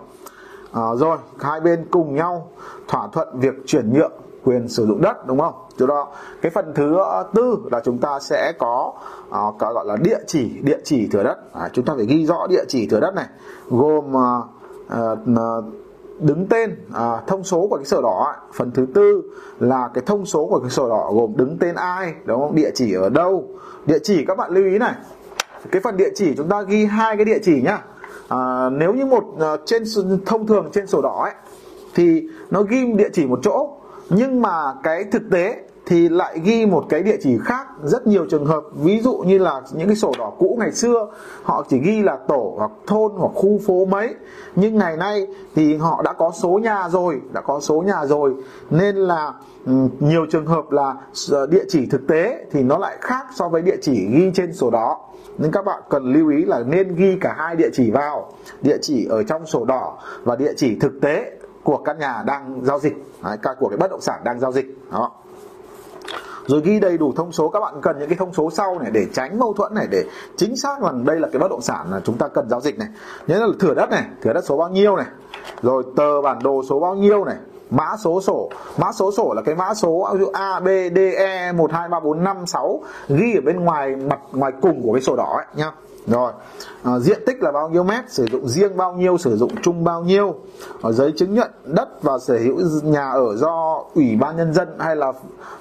à, 0.73 0.81
rồi 0.95 1.17
hai 1.39 1.59
bên 1.59 1.85
cùng 1.91 2.15
nhau 2.15 2.51
thỏa 2.87 3.07
thuận 3.07 3.39
việc 3.39 3.53
chuyển 3.65 3.93
nhượng 3.93 4.11
quyền 4.43 4.67
sử 4.67 4.85
dụng 4.87 5.01
đất 5.01 5.27
đúng 5.27 5.39
không? 5.39 5.53
Từ 5.77 5.87
đó 5.87 6.07
cái 6.41 6.49
phần 6.49 6.71
thứ 6.75 6.97
ờ, 6.97 7.23
tư 7.35 7.57
là 7.71 7.81
chúng 7.85 7.97
ta 7.97 8.19
sẽ 8.19 8.53
có 8.59 8.93
à, 9.31 9.39
có 9.59 9.73
gọi 9.73 9.85
là 9.85 9.95
địa 10.03 10.19
chỉ 10.27 10.49
địa 10.61 10.77
chỉ 10.83 11.07
thửa 11.07 11.23
đất. 11.23 11.37
À, 11.53 11.69
chúng 11.73 11.85
ta 11.85 11.93
phải 11.95 12.05
ghi 12.05 12.25
rõ 12.25 12.47
địa 12.49 12.63
chỉ 12.67 12.87
thửa 12.87 12.99
đất 12.99 13.15
này 13.15 13.27
gồm 13.69 14.17
à, 14.17 14.41
à, 14.89 15.05
đứng 16.19 16.47
tên 16.47 16.75
à, 16.93 17.21
thông 17.27 17.43
số 17.43 17.67
của 17.69 17.77
cái 17.77 17.85
sổ 17.85 18.01
đỏ 18.01 18.35
phần 18.53 18.71
thứ 18.71 18.85
tư 18.93 19.21
là 19.59 19.89
cái 19.93 20.03
thông 20.05 20.25
số 20.25 20.47
của 20.47 20.59
cái 20.59 20.69
sổ 20.69 20.89
đỏ 20.89 21.11
gồm 21.13 21.37
đứng 21.37 21.57
tên 21.59 21.75
ai 21.75 22.13
đúng 22.25 22.39
không? 22.39 22.55
Địa 22.55 22.71
chỉ 22.75 22.93
ở 22.93 23.09
đâu? 23.09 23.47
Địa 23.85 23.99
chỉ 24.03 24.25
các 24.25 24.37
bạn 24.37 24.51
lưu 24.51 24.63
ý 24.63 24.77
này. 24.77 24.93
Cái 25.71 25.81
phần 25.81 25.97
địa 25.97 26.09
chỉ 26.15 26.35
chúng 26.37 26.49
ta 26.49 26.61
ghi 26.61 26.85
hai 26.85 27.15
cái 27.15 27.25
địa 27.25 27.39
chỉ 27.43 27.61
nhá 27.61 27.83
à, 28.29 28.69
nếu 28.69 28.93
như 28.93 29.05
một 29.05 29.23
à, 29.39 29.57
trên 29.65 29.83
thông 30.25 30.47
thường 30.47 30.69
trên 30.73 30.87
sổ 30.87 31.01
đỏ 31.01 31.23
ấy 31.23 31.33
thì 31.95 32.23
nó 32.49 32.63
ghi 32.63 32.85
địa 32.95 33.09
chỉ 33.13 33.25
một 33.25 33.39
chỗ 33.43 33.77
nhưng 34.09 34.41
mà 34.41 34.73
cái 34.83 35.03
thực 35.03 35.21
tế 35.31 35.63
thì 35.89 36.09
lại 36.09 36.39
ghi 36.43 36.65
một 36.65 36.85
cái 36.89 37.03
địa 37.03 37.17
chỉ 37.21 37.37
khác 37.43 37.67
rất 37.83 38.07
nhiều 38.07 38.25
trường 38.29 38.45
hợp. 38.45 38.63
Ví 38.73 38.99
dụ 38.99 39.17
như 39.17 39.37
là 39.37 39.61
những 39.71 39.87
cái 39.87 39.95
sổ 39.95 40.11
đỏ 40.17 40.31
cũ 40.39 40.57
ngày 40.59 40.71
xưa 40.71 41.07
họ 41.43 41.65
chỉ 41.69 41.79
ghi 41.79 42.01
là 42.01 42.17
tổ 42.27 42.53
hoặc 42.57 42.71
thôn 42.87 43.11
hoặc 43.15 43.31
khu 43.35 43.59
phố 43.67 43.85
mấy. 43.85 44.15
Nhưng 44.55 44.77
ngày 44.77 44.97
nay 44.97 45.27
thì 45.55 45.75
họ 45.75 46.01
đã 46.01 46.13
có 46.13 46.31
số 46.31 46.59
nhà 46.63 46.89
rồi 46.89 47.21
đã 47.33 47.41
có 47.41 47.59
số 47.59 47.83
nhà 47.87 48.05
rồi. 48.05 48.33
Nên 48.69 48.95
là 48.95 49.33
ừ, 49.65 49.73
nhiều 49.99 50.25
trường 50.31 50.45
hợp 50.45 50.71
là 50.71 50.95
ờ, 51.31 51.47
địa 51.47 51.63
chỉ 51.67 51.85
thực 51.85 52.07
tế 52.07 52.45
thì 52.51 52.63
nó 52.63 52.77
lại 52.77 52.97
khác 53.01 53.25
so 53.35 53.49
với 53.49 53.61
địa 53.61 53.77
chỉ 53.81 54.07
ghi 54.11 54.31
trên 54.33 54.53
sổ 54.53 54.69
đỏ. 54.69 54.97
Nên 55.37 55.51
các 55.51 55.65
bạn 55.65 55.81
cần 55.89 56.13
lưu 56.13 56.29
ý 56.29 56.45
là 56.45 56.63
nên 56.67 56.95
ghi 56.95 57.17
cả 57.21 57.35
hai 57.37 57.55
địa 57.55 57.69
chỉ 57.73 57.91
vào 57.91 58.31
địa 58.61 58.77
chỉ 58.81 59.07
ở 59.09 59.23
trong 59.23 59.45
sổ 59.45 59.65
đỏ 59.65 59.97
và 60.23 60.35
địa 60.35 60.53
chỉ 60.57 60.75
thực 60.79 61.01
tế 61.01 61.31
của 61.63 61.77
căn 61.77 61.99
nhà 61.99 62.23
đang 62.25 62.59
giao 62.63 62.79
dịch. 62.79 62.93
Đấy, 63.23 63.37
của 63.59 63.69
cái 63.69 63.77
bất 63.77 63.91
động 63.91 64.01
sản 64.01 64.21
đang 64.23 64.39
giao 64.39 64.51
dịch. 64.51 64.77
Đó 64.91 65.11
rồi 66.49 66.61
ghi 66.63 66.79
đầy 66.79 66.97
đủ 66.97 67.13
thông 67.15 67.31
số, 67.31 67.49
các 67.49 67.59
bạn 67.59 67.73
cần 67.81 67.99
những 67.99 68.09
cái 68.09 68.17
thông 68.17 68.33
số 68.33 68.49
sau 68.51 68.79
này 68.79 68.91
để 68.93 69.05
tránh 69.13 69.39
mâu 69.39 69.53
thuẫn 69.53 69.73
này, 69.73 69.87
để 69.91 70.03
chính 70.37 70.57
xác 70.57 70.81
rằng 70.81 71.05
đây 71.05 71.19
là 71.19 71.27
cái 71.31 71.39
bất 71.39 71.47
động 71.49 71.61
sản 71.61 71.91
là 71.91 72.01
chúng 72.03 72.17
ta 72.17 72.27
cần 72.27 72.49
giao 72.49 72.61
dịch 72.61 72.79
này. 72.79 72.87
Nhớ 73.27 73.39
là 73.39 73.47
thửa 73.59 73.73
đất 73.73 73.89
này, 73.89 74.03
thửa 74.21 74.33
đất 74.33 74.45
số 74.45 74.57
bao 74.57 74.69
nhiêu 74.69 74.95
này. 74.95 75.05
Rồi 75.61 75.83
tờ 75.95 76.21
bản 76.21 76.39
đồ 76.43 76.63
số 76.69 76.79
bao 76.79 76.95
nhiêu 76.95 77.25
này, 77.25 77.35
mã 77.69 77.87
số 78.03 78.21
sổ. 78.21 78.49
Mã 78.77 78.91
số 78.91 79.11
sổ 79.11 79.33
là 79.35 79.41
cái 79.41 79.55
mã 79.55 79.73
số 79.73 80.07
A, 80.33 80.59
B, 80.59 80.67
D 80.95 80.97
E 81.17 81.51
một, 81.51 81.71
hai, 81.71 81.89
ba, 81.89 81.99
bốn, 81.99 82.23
năm, 82.23 82.45
sáu 82.45 82.81
ghi 83.09 83.35
ở 83.35 83.41
bên 83.41 83.59
ngoài 83.59 83.95
mặt, 83.95 84.19
ngoài 84.31 84.51
cùng 84.61 84.81
của 84.83 84.93
cái 84.93 85.01
sổ 85.01 85.15
đỏ 85.15 85.33
ấy, 85.37 85.45
nhá 85.55 85.71
rồi. 86.09 86.31
À, 86.83 86.99
diện 86.99 87.19
tích 87.25 87.43
là 87.43 87.51
bao 87.51 87.69
nhiêu 87.69 87.83
mét 87.83 88.11
sử 88.11 88.25
dụng 88.31 88.47
riêng 88.47 88.77
bao 88.77 88.93
nhiêu 88.93 89.17
sử 89.17 89.37
dụng 89.37 89.51
chung 89.61 89.83
bao 89.83 90.03
nhiêu? 90.03 90.35
Ở 90.81 90.91
giấy 90.91 91.13
chứng 91.17 91.33
nhận 91.33 91.51
đất 91.63 92.03
và 92.03 92.19
sở 92.19 92.37
hữu 92.37 92.59
nhà 92.83 93.11
ở 93.11 93.35
do 93.35 93.83
ủy 93.95 94.17
ban 94.19 94.37
nhân 94.37 94.53
dân 94.53 94.67
hay 94.79 94.95
là 94.95 95.13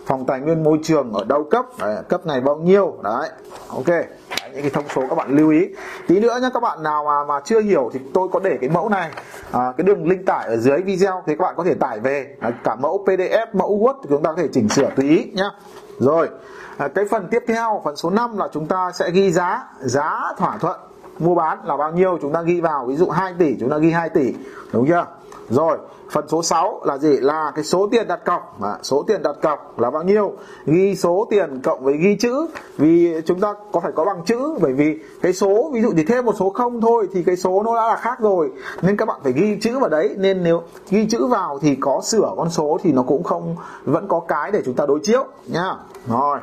phòng 0.06 0.24
tài 0.26 0.40
nguyên 0.40 0.62
môi 0.62 0.78
trường 0.82 1.12
ở 1.12 1.24
đâu 1.24 1.44
cấp? 1.44 1.66
Đấy, 1.80 1.96
cấp 2.08 2.26
này 2.26 2.40
bao 2.40 2.56
nhiêu? 2.56 2.94
Đấy 3.02 3.28
ok. 3.68 3.86
Đấy, 3.86 4.50
những 4.52 4.62
cái 4.62 4.70
thông 4.70 4.84
số 4.94 5.02
các 5.08 5.14
bạn 5.14 5.36
lưu 5.36 5.50
ý. 5.50 5.68
Tí 6.08 6.20
nữa 6.20 6.38
nhé 6.42 6.48
các 6.54 6.62
bạn 6.62 6.82
nào 6.82 7.04
mà 7.04 7.24
mà 7.24 7.40
chưa 7.44 7.60
hiểu 7.60 7.90
thì 7.92 8.00
tôi 8.14 8.28
có 8.32 8.40
để 8.40 8.58
cái 8.60 8.70
mẫu 8.70 8.88
này. 8.88 9.10
À, 9.52 9.72
cái 9.76 9.84
đường 9.84 10.08
link 10.08 10.26
tải 10.26 10.48
ở 10.48 10.56
dưới 10.56 10.78
video 10.82 11.22
thì 11.26 11.36
các 11.36 11.44
bạn 11.44 11.54
có 11.56 11.64
thể 11.64 11.74
tải 11.74 12.00
về. 12.00 12.36
À, 12.40 12.50
cả 12.64 12.74
mẫu 12.74 13.04
pdf 13.06 13.46
mẫu 13.52 13.78
word 13.78 13.94
thì 14.02 14.08
chúng 14.10 14.22
ta 14.22 14.30
có 14.30 14.42
thể 14.42 14.48
chỉnh 14.52 14.68
sửa 14.68 14.90
tùy 14.96 15.08
ý 15.08 15.30
nhé 15.34 15.50
rồi 15.98 16.28
à, 16.76 16.88
cái 16.88 17.04
phần 17.10 17.28
tiếp 17.30 17.44
theo 17.48 17.80
phần 17.84 17.96
số 17.96 18.10
5 18.10 18.38
là 18.38 18.48
chúng 18.52 18.66
ta 18.66 18.90
sẽ 18.94 19.10
ghi 19.10 19.30
giá 19.32 19.64
giá 19.80 20.32
thỏa 20.38 20.58
thuận 20.58 20.80
mua 21.18 21.34
bán 21.34 21.58
là 21.64 21.76
bao 21.76 21.92
nhiêu? 21.92 22.18
Chúng 22.22 22.32
ta 22.32 22.42
ghi 22.42 22.60
vào 22.60 22.86
ví 22.86 22.96
dụ 22.96 23.08
2 23.08 23.34
tỷ 23.38 23.56
chúng 23.60 23.70
ta 23.70 23.78
ghi 23.78 23.90
2 23.90 24.08
tỷ 24.08 24.34
đúng 24.72 24.88
chưa? 24.88 25.06
Rồi 25.50 25.78
phần 26.10 26.28
số 26.28 26.42
6 26.42 26.80
là 26.84 26.98
gì? 26.98 27.16
Là 27.20 27.52
cái 27.54 27.64
số 27.64 27.88
tiền 27.90 28.08
đặt 28.08 28.24
cọc. 28.24 28.62
À, 28.62 28.78
số 28.82 29.04
tiền 29.06 29.22
đặt 29.22 29.36
cọc 29.42 29.80
là 29.80 29.90
bao 29.90 30.02
nhiêu? 30.02 30.32
Ghi 30.66 30.96
số 30.96 31.26
tiền 31.30 31.60
cộng 31.62 31.84
với 31.84 31.96
ghi 31.96 32.16
chữ. 32.20 32.46
Vì 32.76 33.14
chúng 33.26 33.40
ta 33.40 33.54
có 33.72 33.80
phải 33.80 33.92
có 33.92 34.04
bằng 34.04 34.22
chữ? 34.26 34.54
Bởi 34.60 34.72
vì 34.72 34.98
cái 35.22 35.32
số 35.32 35.70
ví 35.74 35.82
dụ 35.82 35.92
chỉ 35.96 36.04
thêm 36.04 36.24
một 36.24 36.34
số 36.38 36.50
không 36.50 36.80
thôi 36.80 37.08
thì 37.12 37.22
cái 37.22 37.36
số 37.36 37.62
nó 37.62 37.76
đã 37.76 37.86
là 37.86 37.96
khác 37.96 38.20
rồi. 38.20 38.50
Nên 38.82 38.96
các 38.96 39.08
bạn 39.08 39.20
phải 39.22 39.32
ghi 39.32 39.58
chữ 39.60 39.78
vào 39.78 39.88
đấy. 39.88 40.14
Nên 40.18 40.44
nếu 40.44 40.62
ghi 40.90 41.06
chữ 41.06 41.26
vào 41.26 41.58
thì 41.58 41.76
có 41.80 42.00
sửa 42.04 42.34
con 42.36 42.50
số 42.50 42.78
thì 42.82 42.92
nó 42.92 43.02
cũng 43.02 43.22
không 43.22 43.56
vẫn 43.84 44.08
có 44.08 44.20
cái 44.20 44.50
để 44.52 44.62
chúng 44.64 44.74
ta 44.74 44.86
đối 44.86 45.00
chiếu. 45.02 45.24
Nhá 45.46 45.74
rồi 46.08 46.38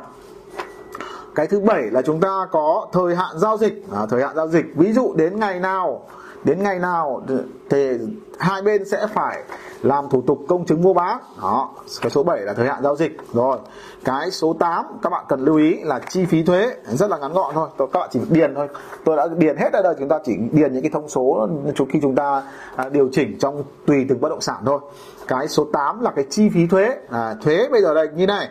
cái 1.36 1.46
thứ 1.46 1.60
bảy 1.60 1.82
là 1.82 2.02
chúng 2.02 2.20
ta 2.20 2.46
có 2.50 2.86
thời 2.92 3.14
hạn 3.14 3.38
giao 3.38 3.56
dịch. 3.56 3.84
À, 3.92 4.06
thời 4.10 4.22
hạn 4.22 4.36
giao 4.36 4.48
dịch. 4.48 4.64
Ví 4.74 4.92
dụ 4.92 5.14
đến 5.16 5.40
ngày 5.40 5.60
nào 5.60 6.02
đến 6.44 6.62
ngày 6.62 6.78
nào 6.78 7.22
thì 7.70 7.98
hai 8.38 8.62
bên 8.62 8.84
sẽ 8.84 9.06
phải 9.14 9.42
làm 9.82 10.08
thủ 10.08 10.22
tục 10.26 10.38
công 10.48 10.66
chứng 10.66 10.82
mua 10.82 10.92
bán. 10.92 11.18
Đó 11.42 11.70
cái 12.02 12.10
số 12.10 12.22
7 12.22 12.40
là 12.40 12.52
thời 12.52 12.66
hạn 12.66 12.82
giao 12.82 12.96
dịch. 12.96 13.16
Rồi 13.32 13.58
cái 14.04 14.30
số 14.30 14.52
8 14.58 14.84
các 15.02 15.10
bạn 15.10 15.24
cần 15.28 15.44
lưu 15.44 15.56
ý 15.56 15.80
là 15.82 15.98
chi 15.98 16.24
phí 16.24 16.42
thuế 16.42 16.76
rất 16.84 17.10
là 17.10 17.18
ngắn 17.18 17.32
gọn 17.32 17.54
thôi. 17.54 17.68
Tôi 17.76 17.88
các 17.92 18.00
bạn 18.00 18.08
chỉ 18.12 18.20
điền 18.30 18.54
thôi. 18.54 18.68
Tôi 19.04 19.16
đã 19.16 19.28
điền 19.36 19.56
hết 19.56 19.72
ở 19.72 19.82
đây 19.82 19.94
chúng 19.98 20.08
ta 20.08 20.18
chỉ 20.24 20.36
điền 20.52 20.72
những 20.72 20.82
cái 20.82 20.90
thông 20.90 21.08
số 21.08 21.48
khi 21.88 21.98
chúng 22.02 22.14
ta 22.14 22.42
à, 22.76 22.88
điều 22.88 23.08
chỉnh 23.12 23.36
trong 23.38 23.62
tùy 23.86 24.06
từng 24.08 24.20
bất 24.20 24.28
động 24.28 24.40
sản 24.40 24.62
thôi 24.66 24.80
cái 25.28 25.48
số 25.48 25.66
8 25.72 26.00
là 26.00 26.10
cái 26.10 26.24
chi 26.30 26.48
phí 26.48 26.66
thuế. 26.66 26.96
À, 27.10 27.34
thuế 27.42 27.68
bây 27.72 27.82
giờ 27.82 27.94
đây 27.94 28.08
như 28.14 28.26
này. 28.26 28.48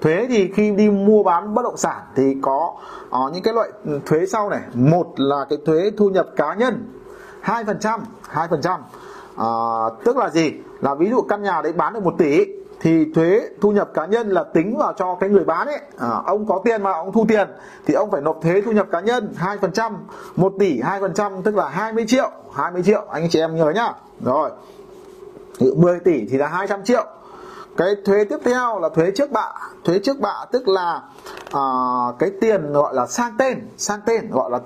Thuế 0.00 0.26
thì 0.28 0.52
khi 0.54 0.70
đi 0.70 0.90
mua 0.90 1.22
bán 1.22 1.54
bất 1.54 1.62
động 1.62 1.76
sản 1.76 2.00
thì 2.16 2.36
có 2.42 2.74
uh, 3.08 3.32
những 3.32 3.42
cái 3.42 3.54
loại 3.54 3.68
thuế 4.06 4.26
sau 4.26 4.50
này. 4.50 4.60
Một 4.74 5.06
là 5.16 5.46
cái 5.50 5.58
thuế 5.66 5.90
thu 5.96 6.08
nhập 6.08 6.26
cá 6.36 6.54
nhân 6.54 6.92
hai 7.40 7.64
phần 7.64 7.78
trăm 7.80 8.00
hai 8.28 8.48
phần 8.48 8.60
trăm. 8.62 8.80
Ờ, 9.36 9.90
tức 10.04 10.16
là 10.16 10.30
gì? 10.30 10.52
Là 10.80 10.94
ví 10.94 11.10
dụ 11.10 11.20
căn 11.20 11.42
nhà 11.42 11.62
đấy 11.62 11.72
bán 11.72 11.94
được 11.94 12.02
một 12.02 12.14
tỷ 12.18 12.44
thì 12.80 13.12
thuế 13.14 13.48
thu 13.60 13.72
nhập 13.72 13.90
cá 13.94 14.06
nhân 14.06 14.28
là 14.28 14.44
tính 14.44 14.76
vào 14.76 14.94
cho 14.96 15.14
cái 15.20 15.30
người 15.30 15.44
bán 15.44 15.66
ấy. 15.66 15.80
À, 15.98 16.08
ông 16.26 16.46
có 16.46 16.60
tiền 16.64 16.82
mà 16.82 16.92
ông 16.92 17.12
thu 17.12 17.26
tiền 17.28 17.48
thì 17.86 17.94
ông 17.94 18.10
phải 18.10 18.20
nộp 18.20 18.38
thuế 18.42 18.60
thu 18.60 18.72
nhập 18.72 18.86
cá 18.92 19.00
nhân 19.00 19.32
hai 19.36 19.58
phần 19.58 19.72
trăm 19.72 19.96
một 20.36 20.52
tỷ 20.58 20.80
hai 20.80 21.00
phần 21.00 21.14
trăm 21.14 21.42
tức 21.42 21.56
là 21.56 21.68
20 21.68 22.04
triệu 22.08 22.30
20 22.54 22.82
triệu. 22.82 23.04
Anh 23.10 23.28
chị 23.30 23.40
em 23.40 23.56
nhớ 23.56 23.70
nhá. 23.70 23.92
Rồi. 24.24 24.50
10 25.76 26.00
tỷ 26.00 26.26
thì 26.30 26.38
là 26.38 26.48
200 26.48 26.84
triệu. 26.84 27.06
Cái 27.76 27.94
thuế 28.04 28.24
tiếp 28.24 28.38
theo 28.44 28.80
là 28.80 28.88
thuế 28.88 29.10
trước 29.10 29.30
bạ. 29.30 29.52
Thuế 29.84 29.98
trước 29.98 30.20
bạ 30.20 30.34
tức 30.52 30.68
là 30.68 31.02
uh, 31.46 32.18
cái 32.18 32.30
tiền 32.40 32.72
gọi 32.72 32.94
là 32.94 33.06
sang 33.06 33.34
tên 33.38 33.68
sang 33.76 34.00
tên 34.06 34.30
gọi 34.30 34.50
là 34.50 34.60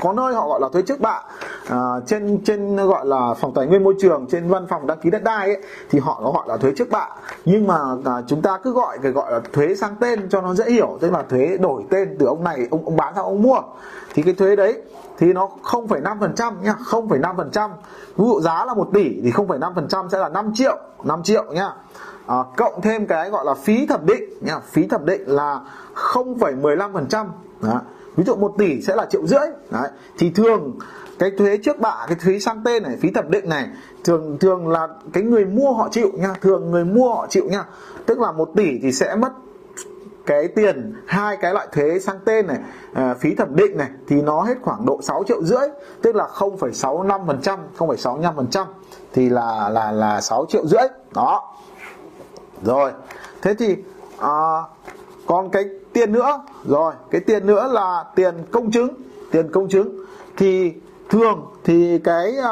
có 0.00 0.12
nơi 0.12 0.34
họ 0.34 0.48
gọi 0.48 0.60
là 0.60 0.68
thuế 0.72 0.82
trước 0.82 1.00
bạ. 1.00 1.22
À, 1.68 1.78
trên 2.06 2.38
trên 2.44 2.76
gọi 2.76 3.06
là 3.06 3.34
phòng 3.34 3.52
tài 3.54 3.66
nguyên 3.66 3.84
môi 3.84 3.94
trường 4.00 4.26
trên 4.30 4.48
văn 4.48 4.66
phòng 4.66 4.86
đăng 4.86 4.98
ký 4.98 5.10
đất 5.10 5.22
đai 5.22 5.46
ấy, 5.46 5.62
thì 5.90 5.98
họ 5.98 6.20
có 6.24 6.30
gọi 6.30 6.44
là 6.48 6.56
thuế 6.56 6.72
trước 6.76 6.90
bạ. 6.90 7.08
Nhưng 7.44 7.66
mà 7.66 7.78
à, 8.04 8.22
chúng 8.26 8.42
ta 8.42 8.58
cứ 8.62 8.72
gọi 8.72 8.98
cái 9.02 9.12
gọi 9.12 9.32
là 9.32 9.40
thuế 9.52 9.74
sang 9.74 9.96
tên 10.00 10.28
cho 10.28 10.40
nó 10.40 10.54
dễ 10.54 10.70
hiểu 10.70 10.98
tức 11.00 11.12
là 11.12 11.22
thuế 11.22 11.56
đổi 11.60 11.82
tên 11.90 12.16
từ 12.18 12.26
ông 12.26 12.44
này 12.44 12.68
ông 12.70 12.84
ông 12.84 12.96
bán 12.96 13.14
sang 13.14 13.24
ông 13.24 13.42
mua. 13.42 13.60
Thì 14.14 14.22
cái 14.22 14.34
thuế 14.34 14.56
đấy 14.56 14.82
thì 15.18 15.32
nó 15.32 15.48
0,5% 15.62 16.52
nhá 16.62 16.74
0,5% 16.84 17.70
ví 18.16 18.24
dụ 18.24 18.40
giá 18.40 18.64
là 18.64 18.74
1 18.74 18.88
tỷ 18.92 19.20
thì 19.22 19.30
0,5% 19.30 20.08
sẽ 20.08 20.18
là 20.18 20.28
5 20.28 20.52
triệu 20.54 20.76
5 21.04 21.22
triệu 21.22 21.44
nhá 21.52 21.72
à, 22.26 22.36
cộng 22.56 22.80
thêm 22.80 23.06
cái 23.06 23.30
gọi 23.30 23.44
là 23.44 23.54
phí 23.54 23.86
thẩm 23.86 24.06
định 24.06 24.24
nhá 24.40 24.58
phí 24.58 24.86
thẩm 24.86 25.06
định 25.06 25.22
là 25.26 25.60
0,15% 25.94 27.26
đó 27.60 27.80
ví 28.20 28.24
dụ 28.26 28.36
1 28.36 28.54
tỷ 28.58 28.82
sẽ 28.82 28.96
là 28.96 29.06
triệu 29.10 29.26
rưỡi. 29.26 29.48
Đấy. 29.70 29.88
Thì 30.18 30.30
thường 30.30 30.78
cái 31.18 31.30
thuế 31.38 31.56
trước 31.56 31.80
bạ 31.80 32.04
cái 32.08 32.16
thuế 32.24 32.38
sang 32.38 32.62
tên 32.64 32.82
này 32.82 32.96
phí 33.00 33.10
thẩm 33.10 33.30
định 33.30 33.48
này 33.48 33.68
thường 34.04 34.38
thường 34.40 34.68
là 34.68 34.88
cái 35.12 35.22
người 35.22 35.44
mua 35.44 35.72
họ 35.72 35.88
chịu 35.90 36.10
nha. 36.14 36.34
Thường 36.40 36.70
người 36.70 36.84
mua 36.84 37.14
họ 37.14 37.26
chịu 37.30 37.44
nha. 37.44 37.64
Tức 38.06 38.20
là 38.20 38.32
1 38.32 38.48
tỷ 38.56 38.78
thì 38.82 38.92
sẽ 38.92 39.14
mất 39.14 39.32
cái 40.26 40.48
tiền 40.48 40.94
hai 41.06 41.36
cái 41.36 41.52
loại 41.52 41.68
thuế 41.72 41.98
sang 41.98 42.18
tên 42.24 42.46
này 42.46 42.58
à, 42.94 43.14
phí 43.14 43.34
thẩm 43.34 43.56
định 43.56 43.76
này 43.76 43.88
thì 44.08 44.22
nó 44.22 44.42
hết 44.42 44.54
khoảng 44.62 44.86
độ 44.86 45.00
6 45.02 45.24
triệu 45.26 45.44
rưỡi. 45.44 45.68
Tức 46.02 46.16
là 46.16 46.28
0,65% 46.34 47.58
0,65% 47.78 48.66
thì 49.12 49.28
là 49.28 49.68
là 49.68 49.92
là 49.92 50.20
6 50.20 50.46
triệu 50.48 50.66
rưỡi. 50.66 50.88
Đó. 51.14 51.54
Rồi. 52.62 52.92
Thế 53.42 53.54
thì 53.54 53.76
à, 54.18 54.62
còn 55.26 55.50
cái 55.50 55.64
tiền 55.92 56.12
nữa. 56.12 56.42
Rồi 56.64 56.92
cái 57.10 57.20
tiền 57.20 57.46
nữa 57.46 57.70
là 57.72 58.04
tiền 58.14 58.34
công 58.50 58.70
chứng 58.70 58.94
tiền 59.30 59.52
công 59.52 59.68
chứng. 59.68 60.04
Thì 60.36 60.72
thường 61.10 61.46
thì 61.64 61.98
cái 61.98 62.36
uh, 62.38 62.44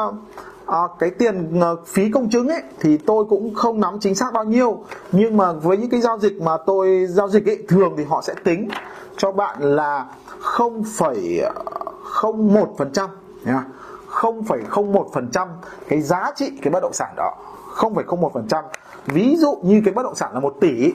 à, 0.65 0.81
cái 0.99 1.09
tiền 1.09 1.59
uh, 1.59 1.63
phí 1.87 2.11
công 2.11 2.29
chứng 2.29 2.47
ấy 2.47 2.61
thì 2.79 2.97
tôi 2.97 3.25
cũng 3.29 3.53
không 3.53 3.79
nắm 3.79 3.99
chính 3.99 4.15
xác 4.15 4.33
bao 4.33 4.43
nhiêu. 4.43 4.83
Nhưng 5.11 5.37
mà 5.37 5.51
với 5.51 5.77
những 5.77 5.89
cái 5.89 6.01
giao 6.01 6.19
dịch 6.19 6.41
mà 6.41 6.57
tôi 6.65 7.05
giao 7.09 7.29
dịch 7.29 7.49
ấy 7.49 7.63
thường 7.67 7.93
thì 7.97 8.03
họ 8.03 8.21
sẽ 8.21 8.33
tính 8.43 8.69
cho 9.17 9.31
bạn 9.31 9.75
là 9.75 10.05
0,01 10.41 12.65
phần 12.77 12.91
trăm 12.93 13.09
0,01 14.09 15.09
phần 15.13 15.29
trăm 15.31 15.47
cái 15.87 16.01
giá 16.01 16.31
trị 16.35 16.51
cái 16.61 16.71
bất 16.71 16.79
động 16.81 16.93
sản 16.93 17.13
đó. 17.17 17.35
0,01 17.75 18.29
phần 18.29 18.47
trăm. 18.47 18.63
Ví 19.05 19.35
dụ 19.35 19.59
như 19.63 19.81
cái 19.85 19.93
bất 19.93 20.03
động 20.03 20.15
sản 20.15 20.33
là 20.33 20.39
1 20.39 20.55
tỷ 20.61 20.91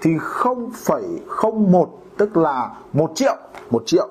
thì 0.00 0.10
0,01 0.16 1.86
tức 2.16 2.36
là 2.36 2.70
1 2.92 3.10
triệu 3.14 3.36
1 3.70 3.82
triệu 3.86 4.08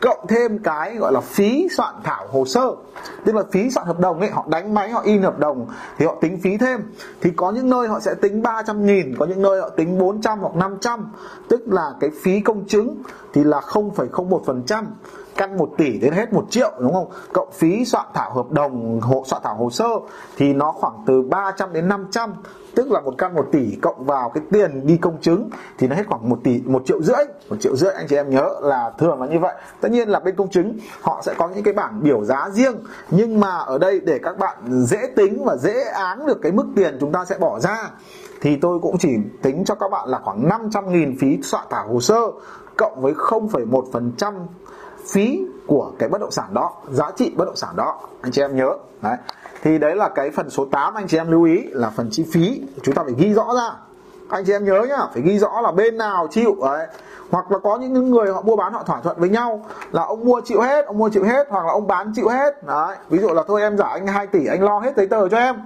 cộng 0.00 0.26
thêm 0.28 0.58
cái 0.58 0.96
gọi 0.96 1.12
là 1.12 1.20
phí 1.20 1.68
soạn 1.76 1.94
thảo 2.04 2.26
hồ 2.30 2.44
sơ. 2.44 2.74
Tức 3.24 3.34
là 3.34 3.42
phí 3.52 3.70
soạn 3.70 3.86
hợp 3.86 4.00
đồng 4.00 4.20
ấy 4.20 4.30
họ 4.30 4.44
đánh 4.48 4.74
máy 4.74 4.90
họ 4.90 5.00
in 5.04 5.22
hợp 5.22 5.38
đồng 5.38 5.66
thì 5.98 6.06
họ 6.06 6.14
tính 6.20 6.38
phí 6.42 6.56
thêm. 6.56 6.80
Thì 7.20 7.30
có 7.36 7.50
những 7.50 7.70
nơi 7.70 7.88
họ 7.88 8.00
sẽ 8.00 8.14
tính 8.14 8.42
300 8.42 8.86
nghìn 8.86 9.14
có 9.18 9.26
những 9.26 9.42
nơi 9.42 9.60
họ 9.60 9.68
tính 9.68 9.98
400 9.98 10.38
hoặc 10.38 10.56
500 10.56 11.12
tức 11.48 11.62
là 11.66 11.92
cái 12.00 12.10
phí 12.22 12.40
công 12.40 12.64
chứng 12.66 13.02
thì 13.32 13.44
là 13.44 13.60
0,01% 13.60 14.84
căn 15.38 15.56
1 15.56 15.70
tỷ 15.76 15.98
đến 15.98 16.12
hết 16.12 16.32
1 16.32 16.44
triệu 16.50 16.72
đúng 16.78 16.92
không? 16.92 17.10
Cộng 17.32 17.52
phí 17.52 17.84
soạn 17.84 18.06
thảo 18.14 18.34
hợp 18.34 18.50
đồng 18.50 19.00
hộ 19.00 19.24
soạn 19.26 19.42
thảo 19.44 19.54
hồ 19.54 19.70
sơ 19.70 19.88
thì 20.36 20.52
nó 20.52 20.72
khoảng 20.72 21.04
từ 21.06 21.22
300 21.22 21.72
đến 21.72 21.88
500 21.88 22.34
tức 22.74 22.90
là 22.90 23.00
một 23.00 23.14
căn 23.18 23.34
1 23.34 23.46
tỷ 23.52 23.78
cộng 23.82 24.04
vào 24.04 24.30
cái 24.30 24.44
tiền 24.50 24.86
đi 24.86 24.96
công 24.96 25.20
chứng 25.20 25.50
thì 25.78 25.88
nó 25.88 25.96
hết 25.96 26.02
khoảng 26.08 26.28
1 26.28 26.38
tỷ 26.44 26.60
1 26.64 26.82
triệu 26.86 27.02
rưỡi 27.02 27.24
1 27.50 27.56
triệu 27.60 27.76
rưỡi 27.76 27.92
anh 27.92 28.06
chị 28.08 28.16
em 28.16 28.30
nhớ 28.30 28.50
là 28.62 28.92
thường 28.98 29.20
là 29.20 29.26
như 29.26 29.38
vậy. 29.38 29.54
Tất 29.80 29.90
nhiên 29.90 30.08
là 30.08 30.20
bên 30.20 30.36
công 30.36 30.50
chứng 30.50 30.78
họ 31.00 31.22
sẽ 31.24 31.34
có 31.38 31.48
những 31.48 31.64
cái 31.64 31.74
bảng 31.74 32.02
biểu 32.02 32.24
giá 32.24 32.48
riêng 32.52 32.74
nhưng 33.10 33.40
mà 33.40 33.56
ở 33.56 33.78
đây 33.78 34.00
để 34.00 34.18
các 34.22 34.38
bạn 34.38 34.56
dễ 34.68 35.06
tính 35.16 35.44
và 35.44 35.56
dễ 35.56 35.84
án 35.84 36.26
được 36.26 36.38
cái 36.42 36.52
mức 36.52 36.66
tiền 36.76 36.96
chúng 37.00 37.12
ta 37.12 37.24
sẽ 37.24 37.38
bỏ 37.38 37.60
ra 37.60 37.90
thì 38.40 38.56
tôi 38.56 38.78
cũng 38.78 38.98
chỉ 38.98 39.16
tính 39.42 39.64
cho 39.64 39.74
các 39.74 39.90
bạn 39.90 40.08
là 40.08 40.18
khoảng 40.24 40.48
500.000 40.48 41.14
phí 41.20 41.38
soạn 41.42 41.66
thảo 41.70 41.88
hồ 41.88 42.00
sơ 42.00 42.20
cộng 42.76 43.00
với 43.00 43.12
0,1% 43.12 44.32
phí 45.12 45.46
của 45.66 45.92
cái 45.98 46.08
bất 46.08 46.20
động 46.20 46.30
sản 46.30 46.54
đó, 46.54 46.72
giá 46.90 47.10
trị 47.16 47.32
bất 47.36 47.44
động 47.44 47.56
sản 47.56 47.76
đó, 47.76 48.00
anh 48.22 48.32
chị 48.32 48.42
em 48.42 48.56
nhớ. 48.56 48.72
Đấy. 49.02 49.16
Thì 49.62 49.78
đấy 49.78 49.96
là 49.96 50.08
cái 50.08 50.30
phần 50.30 50.50
số 50.50 50.64
8 50.64 50.94
anh 50.94 51.08
chị 51.08 51.18
em 51.18 51.30
lưu 51.30 51.44
ý 51.44 51.62
là 51.70 51.90
phần 51.90 52.08
chi 52.10 52.26
phí, 52.32 52.62
chúng 52.82 52.94
ta 52.94 53.02
phải 53.02 53.14
ghi 53.18 53.34
rõ 53.34 53.54
ra. 53.54 53.70
Anh 54.28 54.44
chị 54.44 54.52
em 54.52 54.64
nhớ 54.64 54.86
nhá, 54.88 55.06
phải 55.12 55.22
ghi 55.22 55.38
rõ 55.38 55.60
là 55.60 55.72
bên 55.72 55.96
nào 55.96 56.28
chịu, 56.30 56.56
đấy. 56.62 56.86
Hoặc 57.30 57.52
là 57.52 57.58
có 57.58 57.78
những 57.78 58.10
người 58.10 58.32
họ 58.32 58.42
mua 58.42 58.56
bán 58.56 58.72
họ 58.72 58.82
thỏa 58.82 59.00
thuận 59.00 59.20
với 59.20 59.28
nhau 59.28 59.66
là 59.92 60.02
ông 60.02 60.24
mua 60.24 60.40
chịu 60.44 60.60
hết, 60.60 60.86
ông 60.86 60.98
mua 60.98 61.08
chịu 61.08 61.24
hết, 61.24 61.46
hoặc 61.50 61.66
là 61.66 61.72
ông 61.72 61.86
bán 61.86 62.12
chịu 62.14 62.28
hết. 62.28 62.66
Đấy. 62.66 62.96
Ví 63.08 63.18
dụ 63.18 63.28
là 63.28 63.42
thôi 63.48 63.62
em 63.62 63.78
giả 63.78 63.86
anh 63.86 64.06
2 64.06 64.26
tỷ, 64.26 64.46
anh 64.46 64.62
lo 64.62 64.78
hết 64.78 64.96
giấy 64.96 65.06
tờ 65.06 65.28
cho 65.28 65.38
em. 65.38 65.56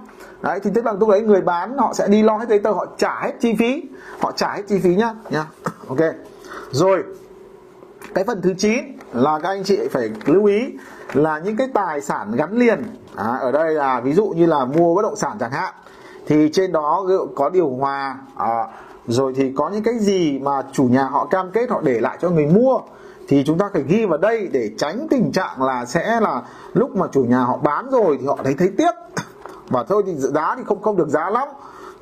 Đấy, 0.41 0.59
thì 0.63 0.71
tức 0.73 0.85
là 0.85 0.93
lúc 0.99 1.09
đấy 1.09 1.21
người 1.21 1.41
bán 1.41 1.77
họ 1.77 1.93
sẽ 1.93 2.07
đi 2.07 2.23
lo 2.23 2.37
hết 2.37 2.49
giấy 2.49 2.59
tờ, 2.59 2.71
họ 2.71 2.85
trả 2.97 3.21
hết 3.21 3.31
chi 3.39 3.55
phí, 3.59 3.83
họ 4.19 4.31
trả 4.31 4.53
hết 4.53 4.63
chi 4.67 4.79
phí 4.83 4.95
nhá 4.95 5.13
nhá. 5.29 5.45
Ok. 5.87 5.99
Rồi 6.71 7.03
cái 8.13 8.23
phần 8.23 8.41
thứ 8.41 8.53
9 8.57 8.97
là 9.13 9.39
các 9.39 9.49
anh 9.49 9.63
chị 9.63 9.79
phải 9.91 10.09
lưu 10.25 10.45
ý 10.45 10.59
là 11.13 11.39
những 11.39 11.57
cái 11.57 11.67
tài 11.73 12.01
sản 12.01 12.31
gắn 12.35 12.57
liền. 12.57 12.83
À, 13.15 13.37
ở 13.41 13.51
đây 13.51 13.73
là 13.73 13.99
ví 13.99 14.13
dụ 14.13 14.25
như 14.25 14.45
là 14.45 14.65
mua 14.65 14.95
bất 14.95 15.01
động 15.01 15.15
sản 15.15 15.37
chẳng 15.39 15.51
hạn 15.51 15.73
thì 16.27 16.49
trên 16.53 16.71
đó 16.71 17.05
có 17.35 17.49
điều 17.49 17.69
hòa 17.69 18.17
à, 18.37 18.67
rồi 19.07 19.33
thì 19.35 19.53
có 19.57 19.69
những 19.69 19.83
cái 19.83 19.99
gì 19.99 20.39
mà 20.39 20.63
chủ 20.71 20.83
nhà 20.83 21.03
họ 21.03 21.25
cam 21.25 21.51
kết 21.51 21.69
họ 21.69 21.81
để 21.81 21.99
lại 21.99 22.17
cho 22.21 22.29
người 22.29 22.45
mua 22.45 22.79
thì 23.27 23.43
chúng 23.45 23.57
ta 23.57 23.69
phải 23.73 23.83
ghi 23.87 24.05
vào 24.05 24.17
đây 24.17 24.49
để 24.51 24.71
tránh 24.77 25.07
tình 25.09 25.31
trạng 25.31 25.63
là 25.63 25.85
sẽ 25.85 26.19
là 26.19 26.41
lúc 26.73 26.95
mà 26.95 27.07
chủ 27.11 27.23
nhà 27.23 27.39
họ 27.39 27.57
bán 27.57 27.89
rồi 27.91 28.17
thì 28.19 28.27
họ 28.27 28.37
thấy 28.43 28.55
thấy 28.57 28.71
tiếc. 28.77 28.91
Và 29.69 29.83
thôi 29.83 30.03
thì 30.05 30.15
giá 30.15 30.55
thì 30.57 30.63
không 30.65 30.81
không 30.81 30.97
được 30.97 31.09
giá 31.09 31.29
lắm 31.29 31.47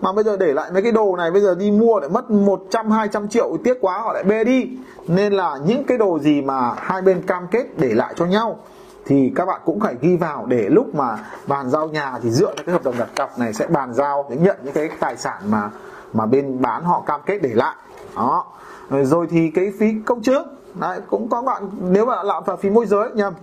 mà 0.01 0.12
bây 0.12 0.24
giờ 0.24 0.38
để 0.38 0.53
lại 0.53 0.72
mấy 0.74 0.81
cái 0.81 0.91
đồ 0.91 1.15
này, 1.17 1.31
bây 1.31 1.41
giờ 1.41 1.55
đi 1.55 1.72
mua 1.72 2.00
lại 2.00 2.10
mất 2.10 2.31
100 2.31 2.91
200 2.91 3.27
triệu, 3.27 3.58
tiếc 3.63 3.77
quá, 3.81 3.98
họ 3.98 4.13
lại 4.13 4.24
bê 4.24 4.43
đi. 4.43 4.70
Nên 5.08 5.34
là 5.34 5.58
những 5.65 5.84
cái 5.84 5.98
đồ 5.98 6.20
gì 6.20 6.41
mà 6.41 6.74
hai 6.77 7.01
bên 7.01 7.22
cam 7.22 7.48
kết 7.51 7.65
để 7.77 7.93
lại 7.93 8.13
cho 8.17 8.25
nhau, 8.25 8.60
thì 9.05 9.31
các 9.36 9.46
bạn 9.46 9.62
cũng 9.65 9.79
phải 9.79 9.96
ghi 10.01 10.17
vào 10.17 10.46
để 10.46 10.70
lúc 10.70 10.96
mà 10.96 11.17
bàn 11.48 11.70
giao 11.70 11.88
nhà 11.88 12.20
thì 12.24 12.29
dựa 12.29 12.53
theo 12.55 12.65
cái 12.65 12.74
hợp 12.74 12.84
đồng 12.84 12.96
đặt 12.98 13.10
cọc 13.15 13.39
này 13.39 13.53
sẽ 13.53 13.67
bàn 13.67 13.93
giao 13.93 14.25
để 14.29 14.36
nhận 14.36 14.58
những 14.63 14.74
cái 14.74 14.89
tài 15.00 15.17
sản 15.17 15.41
mà 15.50 15.70
mà 16.13 16.25
bên 16.25 16.62
bán 16.62 16.84
họ 16.84 17.03
cam 17.05 17.22
kết 17.25 17.39
để 17.41 17.50
lại. 17.53 17.75
Đó. 18.15 18.46
Rồi 18.89 19.27
thì 19.29 19.51
cái 19.55 19.72
phí 19.79 19.93
công 20.05 20.22
chứng 20.22 20.61
đấy 20.75 20.99
cũng 21.09 21.29
có 21.29 21.41
bạn 21.41 21.69
nếu 21.81 22.05
bạn 22.05 22.25
làm 22.25 22.43
phí 22.61 22.69
môi 22.69 22.85
giới 22.85 23.09
nhầm 23.13 23.33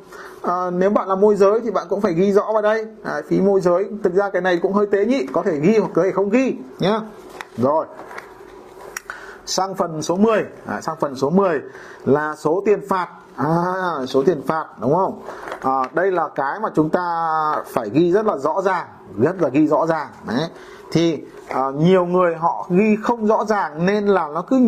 à, 0.42 0.70
nếu 0.70 0.90
bạn 0.90 1.08
là 1.08 1.14
môi 1.14 1.36
giới 1.36 1.60
thì 1.60 1.70
bạn 1.70 1.86
cũng 1.88 2.00
phải 2.00 2.14
ghi 2.14 2.32
rõ 2.32 2.52
vào 2.52 2.62
đây. 2.62 2.86
À, 3.04 3.22
phí 3.28 3.40
môi 3.40 3.60
giới 3.60 3.88
thực 4.02 4.14
ra 4.14 4.30
cái 4.30 4.42
này 4.42 4.58
cũng 4.62 4.72
hơi 4.72 4.86
tế 4.86 5.04
nhị 5.04 5.26
có 5.32 5.42
thể 5.42 5.58
ghi 5.58 5.78
hoặc 5.78 5.90
có 5.94 6.02
thể 6.02 6.10
không 6.10 6.30
ghi 6.30 6.56
nhá. 6.78 7.00
Rồi. 7.56 7.86
Sang 9.46 9.74
phần 9.74 10.02
số 10.02 10.16
10 10.16 10.44
à, 10.66 10.80
sang 10.80 10.96
phần 11.00 11.16
số 11.16 11.30
10 11.30 11.60
là 12.04 12.34
số 12.36 12.62
tiền 12.66 12.80
phạt 12.88 13.08
à, 13.38 14.06
số 14.06 14.22
tiền 14.22 14.42
phạt 14.46 14.64
đúng 14.80 14.94
không? 14.94 15.22
À, 15.60 15.82
đây 15.92 16.10
là 16.10 16.28
cái 16.34 16.60
mà 16.60 16.68
chúng 16.74 16.90
ta 16.90 17.26
phải 17.66 17.90
ghi 17.90 18.12
rất 18.12 18.26
là 18.26 18.36
rõ 18.36 18.62
ràng 18.62 18.86
rất 19.18 19.42
là 19.42 19.48
ghi 19.48 19.66
rõ 19.66 19.86
ràng 19.86 20.08
đấy. 20.28 20.48
Thì 20.92 21.22
à, 21.48 21.62
nhiều 21.76 22.04
người 22.04 22.34
họ 22.34 22.66
ghi 22.70 22.96
không 23.02 23.26
rõ 23.26 23.44
ràng 23.44 23.86
nên 23.86 24.06
là 24.06 24.28
nó 24.34 24.42
cứ 24.42 24.60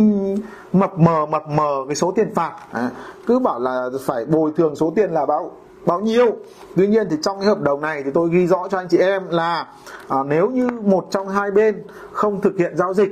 mập 0.73 0.99
mờ 0.99 1.27
mập 1.27 1.49
mờ 1.49 1.75
cái 1.87 1.97
số 1.97 2.13
tiền 2.17 2.35
phạt 2.35 2.53
à, 2.73 2.91
cứ 3.27 3.39
bảo 3.39 3.61
là 3.61 3.89
phải 4.07 4.25
bồi 4.25 4.53
thường 4.57 4.77
số 4.77 4.93
tiền 4.97 5.11
là 5.11 5.27
bao 5.27 5.51
bao 5.87 6.01
nhiêu. 6.01 6.27
Tuy 6.77 6.87
nhiên 6.87 7.07
thì 7.11 7.17
trong 7.23 7.39
cái 7.39 7.49
hợp 7.49 7.61
đồng 7.61 7.81
này 7.81 8.03
thì 8.03 8.11
tôi 8.15 8.29
ghi 8.31 8.47
rõ 8.47 8.69
cho 8.71 8.79
anh 8.79 8.89
chị 8.89 8.99
em 8.99 9.29
là 9.29 9.67
à, 10.09 10.19
nếu 10.27 10.49
như 10.49 10.69
một 10.83 11.07
trong 11.11 11.29
hai 11.29 11.51
bên 11.51 11.83
không 12.13 12.41
thực 12.41 12.57
hiện 12.59 12.77
giao 12.77 12.95
dịch 12.95 13.11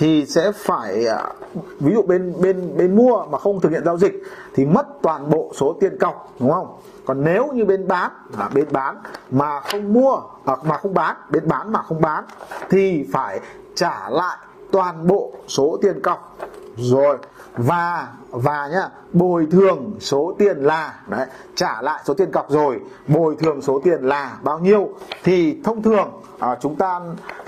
thì 0.00 0.26
sẽ 0.26 0.52
phải 0.52 1.06
à, 1.06 1.32
ví 1.80 1.92
dụ 1.94 2.02
bên 2.02 2.34
bên 2.40 2.76
bên 2.76 2.96
mua 2.96 3.24
mà 3.30 3.38
không 3.38 3.60
thực 3.60 3.72
hiện 3.72 3.84
giao 3.84 3.98
dịch 3.98 4.22
thì 4.54 4.64
mất 4.64 4.86
toàn 5.02 5.30
bộ 5.30 5.52
số 5.54 5.76
tiền 5.80 5.98
cọc 5.98 6.32
đúng 6.38 6.50
không? 6.50 6.76
Còn 7.04 7.24
nếu 7.24 7.46
như 7.54 7.64
bên 7.64 7.88
bán 7.88 8.12
là 8.38 8.50
bên 8.54 8.66
bán 8.72 8.96
mà 9.30 9.60
không 9.60 9.92
mua 9.92 10.16
à, 10.44 10.56
mà 10.64 10.76
không 10.76 10.94
bán 10.94 11.16
bên 11.30 11.48
bán 11.48 11.72
mà 11.72 11.82
không 11.82 12.00
bán 12.00 12.24
thì 12.70 13.08
phải 13.12 13.40
trả 13.74 14.08
lại 14.10 14.36
toàn 14.72 15.06
bộ 15.06 15.32
số 15.48 15.78
tiền 15.82 16.02
cọc 16.02 16.36
rồi 16.80 17.16
và 17.56 18.08
và 18.30 18.68
nhá 18.72 18.88
bồi 19.12 19.46
thường 19.50 19.96
số 20.00 20.34
tiền 20.38 20.56
là 20.56 21.00
đấy 21.08 21.26
trả 21.54 21.82
lại 21.82 22.00
số 22.04 22.14
tiền 22.14 22.30
cọc 22.32 22.50
rồi 22.50 22.80
bồi 23.08 23.36
thường 23.36 23.62
số 23.62 23.80
tiền 23.84 24.02
là 24.02 24.38
bao 24.42 24.58
nhiêu? 24.58 24.88
Thì 25.24 25.60
thông 25.64 25.82
thường 25.82 26.08
à, 26.38 26.56
chúng 26.60 26.76
ta 26.76 27.00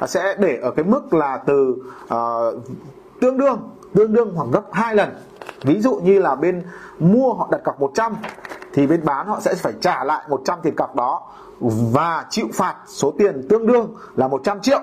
sẽ 0.07 0.37
để 0.39 0.59
ở 0.62 0.71
cái 0.71 0.85
mức 0.85 1.15
là 1.15 1.37
từ 1.47 1.77
à, 2.09 2.19
tương 3.21 3.39
đương 3.39 3.71
tương 3.95 4.12
đương 4.12 4.33
khoảng 4.37 4.51
gấp 4.51 4.65
hai 4.73 4.95
lần. 4.95 5.09
Ví 5.62 5.81
dụ 5.81 5.95
như 5.95 6.19
là 6.19 6.35
bên 6.35 6.62
mua 6.99 7.33
họ 7.33 7.49
đặt 7.51 7.61
cọc 7.65 7.81
100 7.81 8.17
thì 8.73 8.87
bên 8.87 9.05
bán 9.05 9.27
họ 9.27 9.41
sẽ 9.41 9.55
phải 9.55 9.73
trả 9.81 10.05
lại 10.05 10.25
100 10.29 10.59
tiền 10.62 10.75
cọc 10.75 10.97
đó 10.97 11.23
và 11.93 12.27
chịu 12.31 12.47
phạt 12.53 12.75
số 12.87 13.11
tiền 13.19 13.47
tương 13.49 13.67
đương 13.67 13.95
là 14.17 14.29
100 14.29 14.61
triệu. 14.61 14.81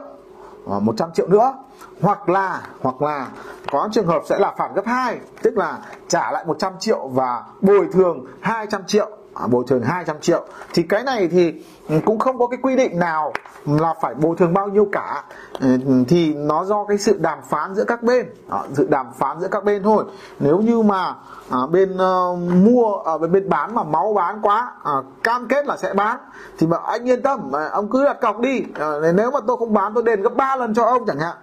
Ờ, 0.67 0.79
100 0.79 1.11
triệu 1.13 1.27
nữa 1.27 1.53
hoặc 2.01 2.29
là 2.29 2.61
hoặc 2.81 3.01
là 3.01 3.27
có 3.71 3.89
trường 3.91 4.07
hợp 4.07 4.21
sẽ 4.25 4.39
là 4.39 4.53
phạt 4.57 4.69
gấp 4.75 4.85
2 4.85 5.19
tức 5.41 5.57
là 5.57 5.79
trả 6.07 6.31
lại 6.31 6.45
100 6.47 6.73
triệu 6.79 7.07
và 7.07 7.43
bồi 7.61 7.87
thường 7.91 8.25
200 8.39 8.81
triệu. 8.87 9.09
À, 9.33 9.47
bồi 9.47 9.63
thường 9.67 9.83
200 9.83 10.19
triệu. 10.21 10.45
Thì 10.73 10.83
cái 10.83 11.03
này 11.03 11.27
thì 11.27 11.53
ừ, 11.89 11.95
cũng 12.05 12.19
không 12.19 12.37
có 12.37 12.47
cái 12.47 12.59
quy 12.61 12.75
định 12.75 12.99
nào 12.99 13.33
là 13.65 13.93
phải 14.01 14.13
bồi 14.13 14.35
thường 14.37 14.53
bao 14.53 14.67
nhiêu 14.67 14.87
cả. 14.91 15.23
Ừ, 15.59 15.77
thì 16.07 16.33
nó 16.33 16.65
do 16.65 16.85
cái 16.85 16.97
sự 16.97 17.17
đàm 17.17 17.39
phán 17.49 17.75
giữa 17.75 17.83
các 17.83 18.03
bên. 18.03 18.25
À, 18.49 18.59
sự 18.73 18.87
đàm 18.89 19.05
phán 19.17 19.39
giữa 19.39 19.47
các 19.47 19.63
bên 19.63 19.83
thôi. 19.83 20.03
Nếu 20.39 20.57
như 20.57 20.81
mà 20.81 21.15
à, 21.49 21.59
bên 21.71 21.93
uh, 21.93 22.39
mua 22.39 22.93
ở 22.93 23.17
à, 23.21 23.27
bên 23.27 23.49
bán 23.49 23.75
mà 23.75 23.83
máu 23.83 24.13
bán 24.13 24.39
quá 24.41 24.71
à, 24.83 24.93
cam 25.23 25.47
kết 25.47 25.65
là 25.65 25.77
sẽ 25.77 25.93
bán. 25.93 26.19
Thì 26.57 26.67
mà 26.67 26.77
anh 26.77 27.09
yên 27.09 27.21
tâm 27.21 27.55
à, 27.55 27.69
ông 27.71 27.89
cứ 27.89 28.05
đặt 28.05 28.21
cọc 28.21 28.39
đi. 28.39 28.63
À, 28.73 28.87
nếu 29.13 29.31
mà 29.31 29.39
tôi 29.47 29.57
không 29.57 29.73
bán 29.73 29.93
tôi 29.93 30.03
đền 30.03 30.21
gấp 30.21 30.35
3 30.35 30.55
lần 30.55 30.73
cho 30.73 30.85
ông 30.85 31.05
chẳng 31.05 31.19
hạn 31.19 31.35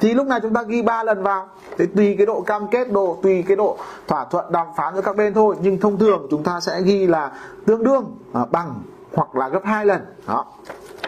thì 0.00 0.14
lúc 0.14 0.26
này 0.26 0.40
chúng 0.42 0.54
ta 0.54 0.62
ghi 0.62 0.82
ba 0.82 1.02
lần 1.02 1.22
vào. 1.22 1.48
Thế 1.78 1.86
tùy 1.96 2.14
cái 2.18 2.26
độ 2.26 2.40
cam 2.40 2.68
kết 2.68 2.92
độ 2.92 3.18
tùy 3.22 3.44
cái 3.48 3.56
độ 3.56 3.76
thỏa 4.08 4.24
thuận 4.24 4.52
đàm 4.52 4.66
phán 4.76 4.94
giữa 4.94 5.00
các 5.00 5.16
bên 5.16 5.34
thôi. 5.34 5.56
Nhưng 5.60 5.78
thông 5.80 5.98
thường 5.98 6.26
chúng 6.30 6.42
ta 6.42 6.60
sẽ 6.60 6.82
ghi 6.82 7.06
là 7.06 7.32
tương 7.66 7.84
đương 7.84 8.16
à, 8.32 8.44
bằng 8.50 8.74
hoặc 9.14 9.36
là 9.36 9.48
gấp 9.48 9.64
hai 9.64 9.86
lần. 9.86 10.00
Đó. 10.26 10.44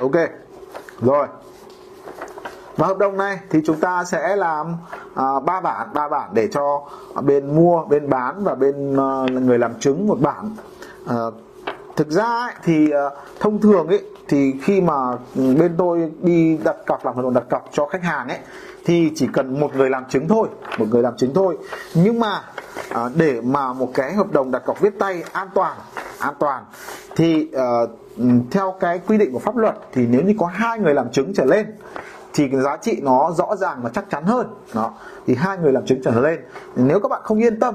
Ok. 0.01 0.17
Rồi. 1.01 1.27
Và 2.77 2.87
hợp 2.87 2.99
đồng 2.99 3.17
này 3.17 3.39
thì 3.51 3.61
chúng 3.67 3.81
ta 3.81 4.05
sẽ 4.05 4.37
làm 4.37 4.75
à, 5.15 5.41
ba 5.41 5.53
à, 5.55 5.61
bản 5.61 5.89
ba 5.95 6.09
bản 6.09 6.31
để 6.35 6.49
cho 6.53 6.83
bên 7.23 7.57
mua 7.57 7.85
bên 7.85 8.11
bán 8.11 8.45
và 8.45 8.55
bên 8.55 8.97
à, 8.97 9.27
người 9.31 9.59
làm 9.59 9.81
chứng 9.81 10.07
một 10.07 10.21
bản 10.21 10.51
à, 11.07 11.17
thực 11.97 12.11
ra 12.11 12.25
ấy, 12.25 12.53
thì 12.65 12.87
uh, 12.87 13.13
thông 13.41 13.61
thường 13.61 13.89
ấy 13.89 14.03
thì 14.29 14.55
khi 14.63 14.81
mà 14.81 14.95
bên 15.35 15.75
tôi 15.79 16.11
đi 16.21 16.59
đặt 16.65 16.77
cọc 16.87 17.07
làm 17.07 17.17
hợp 17.17 17.23
đồng 17.23 17.35
đặt 17.35 17.45
cọc 17.51 17.69
cho 17.73 17.87
khách 17.87 18.03
hàng 18.03 18.29
ấy 18.29 18.39
thì 18.85 19.13
chỉ 19.15 19.29
cần 19.33 19.61
một 19.61 19.77
người 19.77 19.91
làm 19.91 20.05
chứng 20.09 20.29
thôi 20.29 20.49
một 20.79 20.87
người 20.91 21.03
làm 21.03 21.17
chứng 21.17 21.35
thôi. 21.35 21.59
Nhưng 21.95 22.21
mà 22.21 22.41
à, 22.89 23.09
để 23.15 23.41
mà 23.41 23.73
một 23.73 23.91
cái 23.95 24.13
hợp 24.13 24.33
đồng 24.33 24.51
đặt 24.51 24.63
cọc 24.67 24.81
viết 24.81 24.99
tay 24.99 25.25
an 25.33 25.49
toàn 25.55 25.77
an 26.19 26.35
toàn 26.39 26.65
thì 27.17 27.51
uh, 27.57 27.91
theo 28.51 28.75
cái 28.81 29.01
quy 29.07 29.19
định 29.19 29.33
của 29.33 29.39
pháp 29.39 29.57
luật 29.57 29.75
thì 29.93 30.07
nếu 30.07 30.23
như 30.23 30.35
có 30.39 30.47
hai 30.47 30.79
người 30.79 30.95
làm 30.95 31.11
chứng 31.11 31.35
trở 31.35 31.45
lên 31.45 31.67
thì 32.35 32.49
cái 32.49 32.61
giá 32.61 32.77
trị 32.77 33.01
nó 33.03 33.31
rõ 33.31 33.57
ràng 33.57 33.79
và 33.83 33.91
chắc 33.95 34.11
chắn 34.11 34.25
hơn. 34.25 34.47
Đó 34.75 34.95
thì 35.27 35.35
hai 35.35 35.59
người 35.59 35.73
làm 35.73 35.87
chứng 35.87 36.03
trở 36.05 36.21
lên. 36.21 36.41
Nếu 36.77 37.01
các 37.01 37.09
bạn 37.09 37.21
không 37.25 37.39
yên 37.39 37.61
tâm 37.61 37.75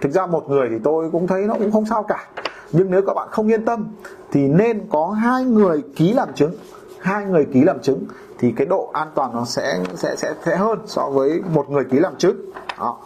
thực 0.00 0.12
ra 0.12 0.26
một 0.26 0.50
người 0.50 0.68
thì 0.70 0.76
tôi 0.84 1.10
cũng 1.10 1.26
thấy 1.26 1.42
nó 1.42 1.54
cũng 1.54 1.72
không 1.72 1.86
sao 1.86 2.02
cả 2.02 2.26
nhưng 2.72 2.90
nếu 2.90 3.02
các 3.06 3.14
bạn 3.14 3.28
không 3.30 3.48
yên 3.48 3.64
tâm, 3.64 3.88
thì 4.30 4.48
nên 4.48 4.86
có 4.90 5.06
hai 5.10 5.44
người 5.44 5.82
ký 5.96 6.12
làm 6.12 6.28
chứng. 6.34 6.52
Hai 6.98 7.24
người 7.24 7.46
ký 7.52 7.62
làm 7.64 7.80
chứng, 7.82 8.04
thì 8.38 8.52
cái 8.56 8.66
độ 8.66 8.90
an 8.92 9.08
toàn 9.14 9.30
nó 9.34 9.44
sẽ 9.44 9.80
sẽ 9.94 10.16
sẽ 10.16 10.34
sẽ 10.44 10.56
hơn 10.56 10.78
so 10.86 11.10
với 11.10 11.40
một 11.54 11.70
người 11.70 11.84
ký 11.90 11.98
làm 11.98 12.16
chứng. 12.16 12.50
Đó 12.78 12.98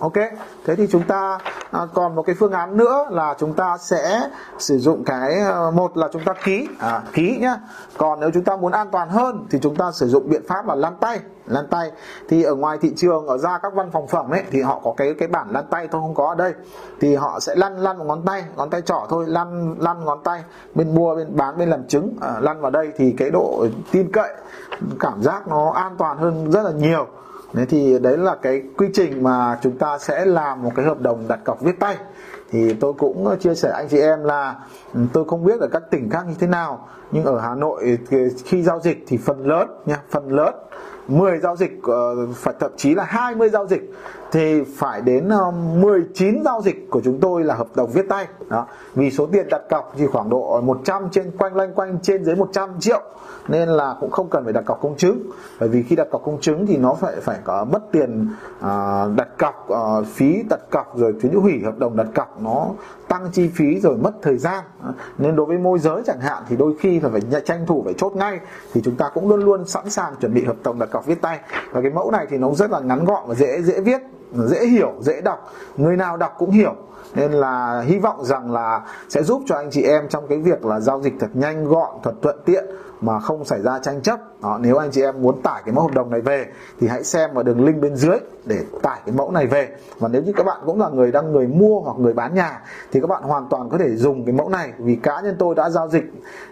ok 0.00 0.12
thế 0.64 0.76
thì 0.76 0.86
chúng 0.90 1.02
ta 1.02 1.38
à, 1.70 1.80
còn 1.94 2.14
một 2.14 2.22
cái 2.22 2.36
phương 2.38 2.52
án 2.52 2.76
nữa 2.76 3.06
là 3.10 3.34
chúng 3.38 3.54
ta 3.54 3.76
sẽ 3.78 4.20
sử 4.58 4.78
dụng 4.78 5.04
cái 5.04 5.38
ờ, 5.40 5.70
một 5.70 5.96
là 5.96 6.08
chúng 6.12 6.22
ta 6.24 6.32
ký 6.44 6.68
à, 6.78 7.02
ký 7.12 7.38
nhá. 7.40 7.56
Còn 7.98 8.20
nếu 8.20 8.30
chúng 8.34 8.44
ta 8.44 8.56
muốn 8.56 8.72
an 8.72 8.88
toàn 8.92 9.08
hơn 9.08 9.46
thì 9.50 9.58
chúng 9.62 9.76
ta 9.76 9.92
sử 9.92 10.08
dụng 10.08 10.28
biện 10.28 10.42
pháp 10.48 10.66
là 10.66 10.74
lăn 10.74 10.96
tay 11.00 11.20
lăn 11.46 11.66
tay. 11.70 11.90
Thì 12.28 12.42
ở 12.42 12.54
ngoài 12.54 12.78
thị 12.80 12.92
trường 12.96 13.26
ở 13.26 13.38
ra 13.38 13.58
các 13.58 13.74
văn 13.74 13.90
phòng 13.92 14.06
phẩm 14.06 14.30
ấy 14.30 14.42
thì 14.50 14.62
họ 14.62 14.80
có 14.84 14.94
cái 14.96 15.14
cái 15.18 15.28
bản 15.28 15.46
lăn 15.50 15.64
tay 15.70 15.88
thôi 15.92 16.00
không 16.00 16.14
có 16.14 16.28
ở 16.28 16.34
đây. 16.34 16.54
Thì 17.00 17.14
họ 17.14 17.40
sẽ 17.40 17.54
lăn 17.54 17.78
lăn 17.78 17.98
một 17.98 18.04
ngón 18.04 18.22
tay 18.26 18.44
ngón 18.56 18.70
tay 18.70 18.82
trỏ 18.82 19.06
thôi 19.08 19.24
lăn 19.28 19.74
lăn 19.78 20.04
ngón 20.04 20.22
tay 20.24 20.44
bên 20.74 20.94
mua 20.94 21.16
bên 21.16 21.36
bán 21.36 21.58
bên 21.58 21.70
làm 21.70 21.88
chứng 21.88 22.16
à, 22.20 22.36
lăn 22.40 22.60
vào 22.60 22.70
đây 22.70 22.92
thì 22.96 23.14
cái 23.18 23.30
độ 23.30 23.66
tin 23.90 24.12
cậy 24.12 24.30
cảm 25.00 25.22
giác 25.22 25.48
nó 25.48 25.72
an 25.74 25.96
toàn 25.98 26.18
hơn 26.18 26.50
rất 26.50 26.62
là 26.62 26.70
nhiều. 26.70 27.06
Đấy 27.52 27.66
thì 27.66 27.98
đấy 27.98 28.18
là 28.18 28.36
cái 28.42 28.62
quy 28.76 28.86
trình 28.94 29.22
mà 29.22 29.58
chúng 29.62 29.78
ta 29.78 29.98
sẽ 29.98 30.24
làm 30.24 30.62
một 30.62 30.72
cái 30.76 30.84
hợp 30.84 31.00
đồng 31.00 31.28
đặt 31.28 31.40
cọc 31.44 31.60
viết 31.60 31.80
tay. 31.80 31.96
Thì 32.50 32.74
tôi 32.74 32.92
cũng 32.92 33.36
chia 33.40 33.54
sẻ 33.54 33.70
anh 33.74 33.88
chị 33.88 33.98
em 33.98 34.24
là 34.24 34.54
ừ, 34.94 35.00
tôi 35.12 35.24
không 35.28 35.44
biết 35.44 35.60
ở 35.60 35.68
các 35.72 35.82
tỉnh 35.90 36.10
khác 36.10 36.22
như 36.28 36.34
thế 36.40 36.46
nào 36.46 36.88
nhưng 37.12 37.24
ở 37.24 37.38
Hà 37.38 37.54
Nội 37.54 37.98
khi 38.44 38.62
giao 38.62 38.80
dịch 38.80 39.04
thì 39.06 39.16
phần 39.16 39.46
lớn 39.46 39.68
nha, 39.86 40.02
phần 40.10 40.28
lớn 40.28 40.54
10 41.10 41.38
giao 41.38 41.56
dịch 41.56 41.80
ờ, 41.82 42.26
phải 42.34 42.54
thậm 42.60 42.70
chí 42.76 42.94
là 42.94 43.04
20 43.04 43.48
giao 43.48 43.66
dịch 43.66 43.92
thì 44.32 44.62
phải 44.76 45.00
đến 45.00 45.28
ờ, 45.28 45.50
19 45.50 46.42
giao 46.44 46.62
dịch 46.62 46.90
của 46.90 47.00
chúng 47.04 47.20
tôi 47.20 47.44
là 47.44 47.54
hợp 47.54 47.66
đồng 47.74 47.90
viết 47.90 48.08
tay. 48.08 48.26
Đó, 48.48 48.66
vì 48.94 49.10
số 49.10 49.26
tiền 49.26 49.46
đặt 49.50 49.62
cọc 49.70 49.92
thì 49.96 50.06
khoảng 50.06 50.30
độ 50.30 50.60
100 50.60 51.08
trên, 51.10 51.30
quanh 51.38 51.56
lanh 51.56 51.74
quanh 51.74 51.98
trên 52.02 52.24
dưới 52.24 52.36
100 52.36 52.70
triệu, 52.80 53.02
nên 53.48 53.68
là 53.68 53.96
cũng 54.00 54.10
không 54.10 54.28
cần 54.30 54.44
phải 54.44 54.52
đặt 54.52 54.64
cọc 54.66 54.80
công 54.82 54.96
chứng. 54.96 55.22
Bởi 55.60 55.68
vì 55.68 55.82
khi 55.82 55.96
đặt 55.96 56.10
cọc 56.10 56.24
công 56.24 56.40
chứng 56.40 56.66
thì 56.66 56.76
nó 56.76 56.94
phải 56.94 57.16
phải 57.20 57.38
có 57.44 57.64
mất 57.64 57.92
tiền 57.92 58.28
ờ, 58.60 59.10
đặt 59.16 59.28
cọc 59.38 59.68
phí 60.06 60.42
đặt 60.50 60.60
cọc 60.70 60.98
rồi 60.98 61.14
phí 61.20 61.28
hủy, 61.28 61.60
hợp 61.64 61.78
đồng 61.78 61.96
đặt 61.96 62.06
cọc, 62.14 62.42
nó 62.42 62.66
tăng 63.10 63.30
chi 63.32 63.50
phí 63.54 63.80
rồi 63.80 63.96
mất 63.96 64.12
thời 64.22 64.36
gian. 64.38 64.64
Nên 65.18 65.36
đối 65.36 65.46
với 65.46 65.58
môi 65.58 65.78
giới 65.78 66.02
chẳng 66.06 66.20
hạn, 66.20 66.42
thì 66.48 66.56
đôi 66.56 66.74
khi 66.80 67.00
là 67.00 67.08
phải 67.08 67.42
tranh 67.44 67.66
thủ 67.66 67.82
phải 67.84 67.94
chốt 67.94 68.12
ngay. 68.16 68.40
Thì 68.74 68.80
chúng 68.84 68.96
ta 68.96 69.10
cũng 69.14 69.28
luôn 69.28 69.44
luôn 69.44 69.66
sẵn 69.66 69.90
sàng 69.90 70.14
chuẩn 70.20 70.34
bị 70.34 70.44
hợp 70.44 70.56
đồng 70.64 70.78
đặt 70.78 70.90
cọc 70.90 71.06
viết 71.06 71.22
tay. 71.22 71.40
Và 71.72 71.80
cái 71.80 71.90
mẫu 71.90 72.10
này 72.10 72.26
thì 72.30 72.38
nó 72.38 72.50
rất 72.54 72.70
là 72.70 72.80
ngắn 72.80 73.04
gọn 73.04 73.22
và 73.26 73.34
dễ 73.34 73.62
dễ 73.62 73.80
viết, 73.80 74.00
dễ 74.32 74.66
hiểu, 74.66 74.92
dễ 75.00 75.20
đọc. 75.20 75.52
Người 75.76 75.96
nào 75.96 76.16
đọc 76.16 76.34
cũng 76.38 76.50
hiểu. 76.50 76.74
Nên 77.14 77.32
là 77.32 77.80
hy 77.80 77.98
vọng 77.98 78.24
rằng 78.24 78.52
là 78.52 78.86
sẽ 79.08 79.22
giúp 79.22 79.42
cho 79.46 79.56
anh 79.56 79.70
chị 79.70 79.82
em 79.82 80.08
trong 80.08 80.26
cái 80.28 80.38
việc 80.38 80.64
là 80.64 80.80
giao 80.80 81.02
dịch 81.02 81.14
thật 81.20 81.30
nhanh, 81.34 81.64
gọn, 81.64 81.96
thật 82.02 82.12
thuận 82.22 82.36
tiện 82.44 82.64
mà 83.00 83.20
không 83.20 83.44
xảy 83.44 83.62
ra 83.62 83.78
tranh 83.78 84.02
chấp. 84.02 84.20
Đó, 84.42 84.58
nếu 84.60 84.76
anh 84.76 84.90
chị 84.90 85.02
em 85.02 85.22
muốn 85.22 85.42
tải 85.42 85.62
cái 85.64 85.74
mẫu 85.74 85.84
hợp 85.84 85.94
đồng 85.94 86.10
này 86.10 86.20
về 86.20 86.46
thì 86.80 86.88
hãy 86.88 87.04
xem 87.04 87.30
vào 87.34 87.42
đường 87.42 87.64
link 87.64 87.80
bên 87.80 87.96
dưới 87.96 88.16
để 88.44 88.58
tải 88.82 89.00
cái 89.06 89.14
mẫu 89.14 89.30
này 89.30 89.46
về. 89.46 89.68
Và 89.98 90.08
nếu 90.08 90.22
như 90.22 90.32
các 90.36 90.46
bạn 90.46 90.60
cũng 90.66 90.80
là 90.80 90.88
người 90.88 91.12
đang 91.12 91.32
người 91.32 91.46
mua 91.46 91.80
hoặc 91.80 91.98
người 91.98 92.12
bán 92.12 92.34
nhà 92.34 92.62
thì 92.92 93.00
các 93.00 93.06
bạn 93.06 93.22
hoàn 93.22 93.48
toàn 93.50 93.68
có 93.68 93.78
thể 93.78 93.96
dùng 93.96 94.24
cái 94.24 94.32
mẫu 94.32 94.48
này. 94.48 94.72
Vì 94.78 94.96
cá 94.96 95.20
nhân 95.20 95.36
tôi 95.38 95.54
đã 95.54 95.70
giao 95.70 95.88
dịch 95.88 96.04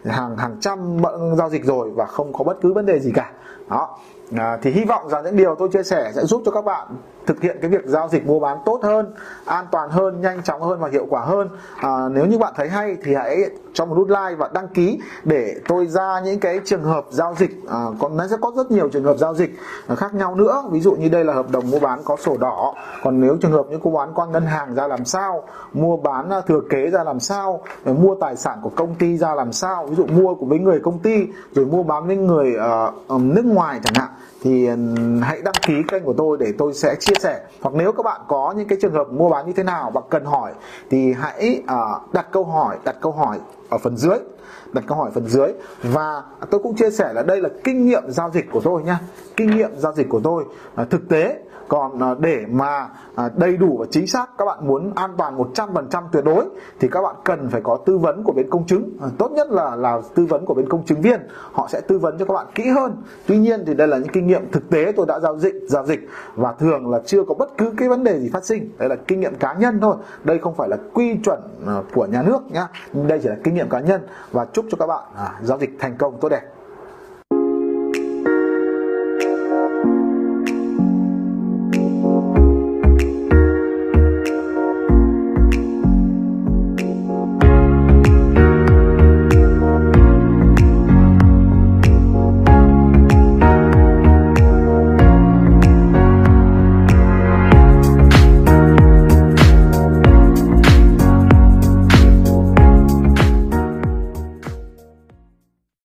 hàng 0.04 0.36
hàng 0.36 0.56
trăm 0.60 1.02
giao 1.38 1.50
dịch 1.50 1.64
rồi 1.64 1.90
và 1.90 2.06
không 2.06 2.32
có 2.32 2.44
bất 2.44 2.56
cứ 2.62 2.72
vấn 2.72 2.86
đề 2.86 2.98
gì 2.98 3.12
cả. 3.14 3.32
Đó 3.70 3.98
à, 4.36 4.58
thì 4.62 4.70
hy 4.70 4.84
vọng 4.84 5.08
rằng 5.08 5.24
những 5.24 5.36
điều 5.36 5.54
tôi 5.54 5.68
chia 5.72 5.82
sẻ 5.82 6.12
sẽ 6.14 6.24
giúp 6.24 6.42
cho 6.44 6.50
các 6.50 6.64
bạn 6.64 6.86
thực 7.26 7.40
hiện 7.40 7.56
cái 7.60 7.70
việc 7.70 7.84
giao 7.84 8.08
dịch 8.08 8.26
mua 8.26 8.40
bán 8.40 8.58
tốt 8.64 8.80
hơn 8.82 9.14
an 9.44 9.66
toàn 9.70 9.90
hơn 9.90 10.20
nhanh 10.20 10.42
chóng 10.42 10.62
hơn 10.62 10.80
và 10.80 10.88
hiệu 10.88 11.06
quả 11.10 11.20
hơn. 11.20 11.48
À, 11.76 12.08
nếu 12.10 12.26
như 12.26 12.38
bạn 12.38 12.52
thấy 12.56 12.68
hay 12.68 12.96
thì 13.04 13.14
hãy 13.14 13.50
cho 13.72 13.84
một 13.84 13.94
nút 13.96 14.08
like 14.08 14.34
và 14.38 14.50
đăng 14.54 14.68
ký 14.68 15.00
để 15.24 15.54
tôi 15.68 15.86
ra 15.86 16.20
những 16.20 16.40
cái 16.40 16.60
trường 16.64 16.82
hợp 16.82 17.04
giao 17.10 17.34
dịch. 17.38 17.50
À, 17.68 17.84
còn 18.00 18.16
nó 18.16 18.26
sẽ 18.28 18.36
có 18.40 18.52
rất 18.56 18.70
nhiều 18.70 18.88
trường 18.88 19.04
hợp 19.04 19.16
giao 19.18 19.34
dịch 19.34 19.50
khác 19.96 20.14
nhau 20.14 20.34
nữa. 20.34 20.64
Ví 20.70 20.80
dụ 20.80 20.92
như 20.92 21.08
đây 21.08 21.24
là 21.24 21.32
hợp 21.32 21.50
đồng 21.50 21.70
mua 21.70 21.78
bán 21.78 22.00
có 22.04 22.16
sổ 22.16 22.36
đỏ. 22.36 22.74
Còn 23.02 23.20
nếu 23.20 23.36
trường 23.40 23.52
hợp 23.52 23.66
như 23.70 23.78
cô 23.82 23.90
bán 23.90 24.14
qua 24.14 24.26
ngân 24.26 24.46
hàng 24.46 24.74
ra 24.74 24.86
làm 24.86 25.04
sao 25.04 25.42
mua 25.72 25.96
bán 25.96 26.30
à, 26.30 26.40
thừa 26.40 26.60
kế 26.70 26.90
ra 26.90 27.04
làm 27.04 27.20
sao 27.20 27.60
rồi 27.84 27.94
mua 27.94 28.14
tài 28.14 28.36
sản 28.36 28.58
của 28.62 28.70
công 28.76 28.94
ty 28.94 29.16
ra 29.16 29.34
làm 29.34 29.52
sao 29.52 29.86
ví 29.86 29.96
dụ 29.96 30.06
mua 30.06 30.34
của 30.34 30.46
với 30.46 30.58
người 30.58 30.80
công 30.80 30.98
ty 30.98 31.26
rồi 31.52 31.66
mua 31.66 31.82
bán 31.82 32.06
với 32.06 32.16
người 32.16 32.56
uh, 33.14 33.22
nước 33.22 33.44
ngoài 33.44 33.80
chẳng 33.84 33.94
hạn 33.94 34.17
thì 34.42 34.66
ừ, 34.66 34.76
hãy 35.22 35.42
đăng 35.42 35.54
ký 35.66 35.74
kênh 35.88 36.04
của 36.04 36.14
tôi 36.18 36.36
để 36.40 36.52
tôi 36.58 36.74
sẽ 36.74 36.94
chia 37.00 37.14
sẻ. 37.20 37.40
Hoặc 37.60 37.74
nếu 37.74 37.92
các 37.92 38.02
bạn 38.02 38.20
có 38.28 38.54
những 38.56 38.68
cái 38.68 38.78
trường 38.82 38.92
hợp 38.92 39.12
mua 39.12 39.28
bán 39.28 39.46
như 39.46 39.52
thế 39.52 39.62
nào 39.62 39.90
và 39.94 40.00
cần 40.10 40.24
hỏi 40.24 40.52
thì 40.90 41.12
hãy 41.12 41.62
uh, 41.62 42.14
đặt 42.14 42.26
câu 42.32 42.44
hỏi 42.44 42.76
đặt 42.84 42.96
câu 43.00 43.12
hỏi 43.12 43.38
ở 43.68 43.78
phần 43.78 43.96
dưới 43.96 44.18
đặt 44.72 44.84
câu 44.86 44.98
hỏi 44.98 45.10
phần 45.14 45.26
dưới. 45.26 45.52
Và 45.82 46.22
tôi 46.50 46.60
cũng 46.62 46.76
chia 46.76 46.90
sẻ 46.90 47.12
là 47.12 47.22
đây 47.22 47.40
là 47.40 47.48
kinh 47.64 47.86
nghiệm 47.86 48.02
giao 48.08 48.30
dịch 48.30 48.46
của 48.52 48.60
tôi 48.60 48.82
nhá. 48.82 48.98
Kinh 49.36 49.56
nghiệm 49.56 49.70
giao 49.76 49.92
dịch 49.92 50.08
của 50.08 50.20
tôi. 50.24 50.44
Ờ, 50.74 50.84
thực 50.84 51.08
tế 51.08 51.38
còn 51.68 52.02
à, 52.02 52.14
để 52.18 52.44
mà 52.50 52.88
à, 53.14 53.30
đầy 53.36 53.56
đủ 53.56 53.76
và 53.80 53.86
chính 53.90 54.06
xác 54.06 54.38
các 54.38 54.44
bạn 54.44 54.66
muốn 54.66 54.92
an 54.94 55.10
toàn 55.18 55.38
100% 55.38 56.02
tuyệt 56.12 56.24
đối 56.24 56.44
thì 56.80 56.88
các 56.88 57.02
bạn 57.02 57.14
cần 57.24 57.48
phải 57.50 57.60
có 57.60 57.78
tư 57.86 57.98
vấn 57.98 58.22
của 58.24 58.32
bên 58.32 58.50
công 58.50 58.66
chứng. 58.66 58.90
À, 59.00 59.08
tốt 59.18 59.32
nhất 59.32 59.50
là 59.50 59.76
là 59.76 60.00
tư 60.14 60.26
vấn 60.26 60.44
của 60.44 60.54
bên 60.54 60.68
công 60.68 60.84
chứng 60.84 61.00
viên. 61.00 61.20
Họ 61.52 61.68
sẽ 61.70 61.80
tư 61.80 61.98
vấn 61.98 62.18
cho 62.18 62.24
các 62.24 62.34
bạn 62.34 62.46
kỹ 62.54 62.68
hơn. 62.68 62.96
Tuy 63.26 63.38
nhiên 63.38 63.64
thì 63.66 63.74
đây 63.74 63.88
là 63.88 63.98
những 63.98 64.12
kinh 64.12 64.26
nghiệm 64.26 64.50
thực 64.52 64.70
tế 64.70 64.92
tôi 64.96 65.06
đã 65.06 65.20
giao 65.20 65.38
dịch 65.38 65.54
giao 65.68 65.86
dịch. 65.86 66.08
Và 66.34 66.52
thường 66.52 66.90
là 66.90 67.00
chưa 67.06 67.24
có 67.24 67.34
bất 67.34 67.58
cứ 67.58 67.72
cái 67.76 67.88
vấn 67.88 68.04
đề 68.04 68.18
gì 68.18 68.30
phát 68.32 68.44
sinh. 68.44 68.70
Đây 68.78 68.88
là 68.88 68.96
kinh 68.96 69.20
nghiệm 69.20 69.34
cá 69.34 69.52
nhân 69.52 69.78
thôi. 69.80 69.96
Đây 70.24 70.38
không 70.38 70.54
phải 70.54 70.68
là 70.68 70.76
quy 70.94 71.16
chuẩn 71.24 71.40
của 71.94 72.06
nhà 72.06 72.22
nước 72.22 72.38
nhá. 72.52 72.68
Đây 72.92 73.20
chỉ 73.22 73.28
là 73.28 73.36
kinh 73.44 73.54
nghiệm 73.54 73.68
cá 73.68 73.80
nhân. 73.80 74.00
Và 74.32 74.44
chúc 74.52 74.64
cho 74.70 74.76
các 74.78 74.86
bạn 74.86 75.04
à, 75.16 75.34
giao 75.42 75.58
dịch 75.58 75.70
thành 75.78 75.96
công 75.98 76.20
tốt 76.20 76.28
đẹp. 76.28 76.57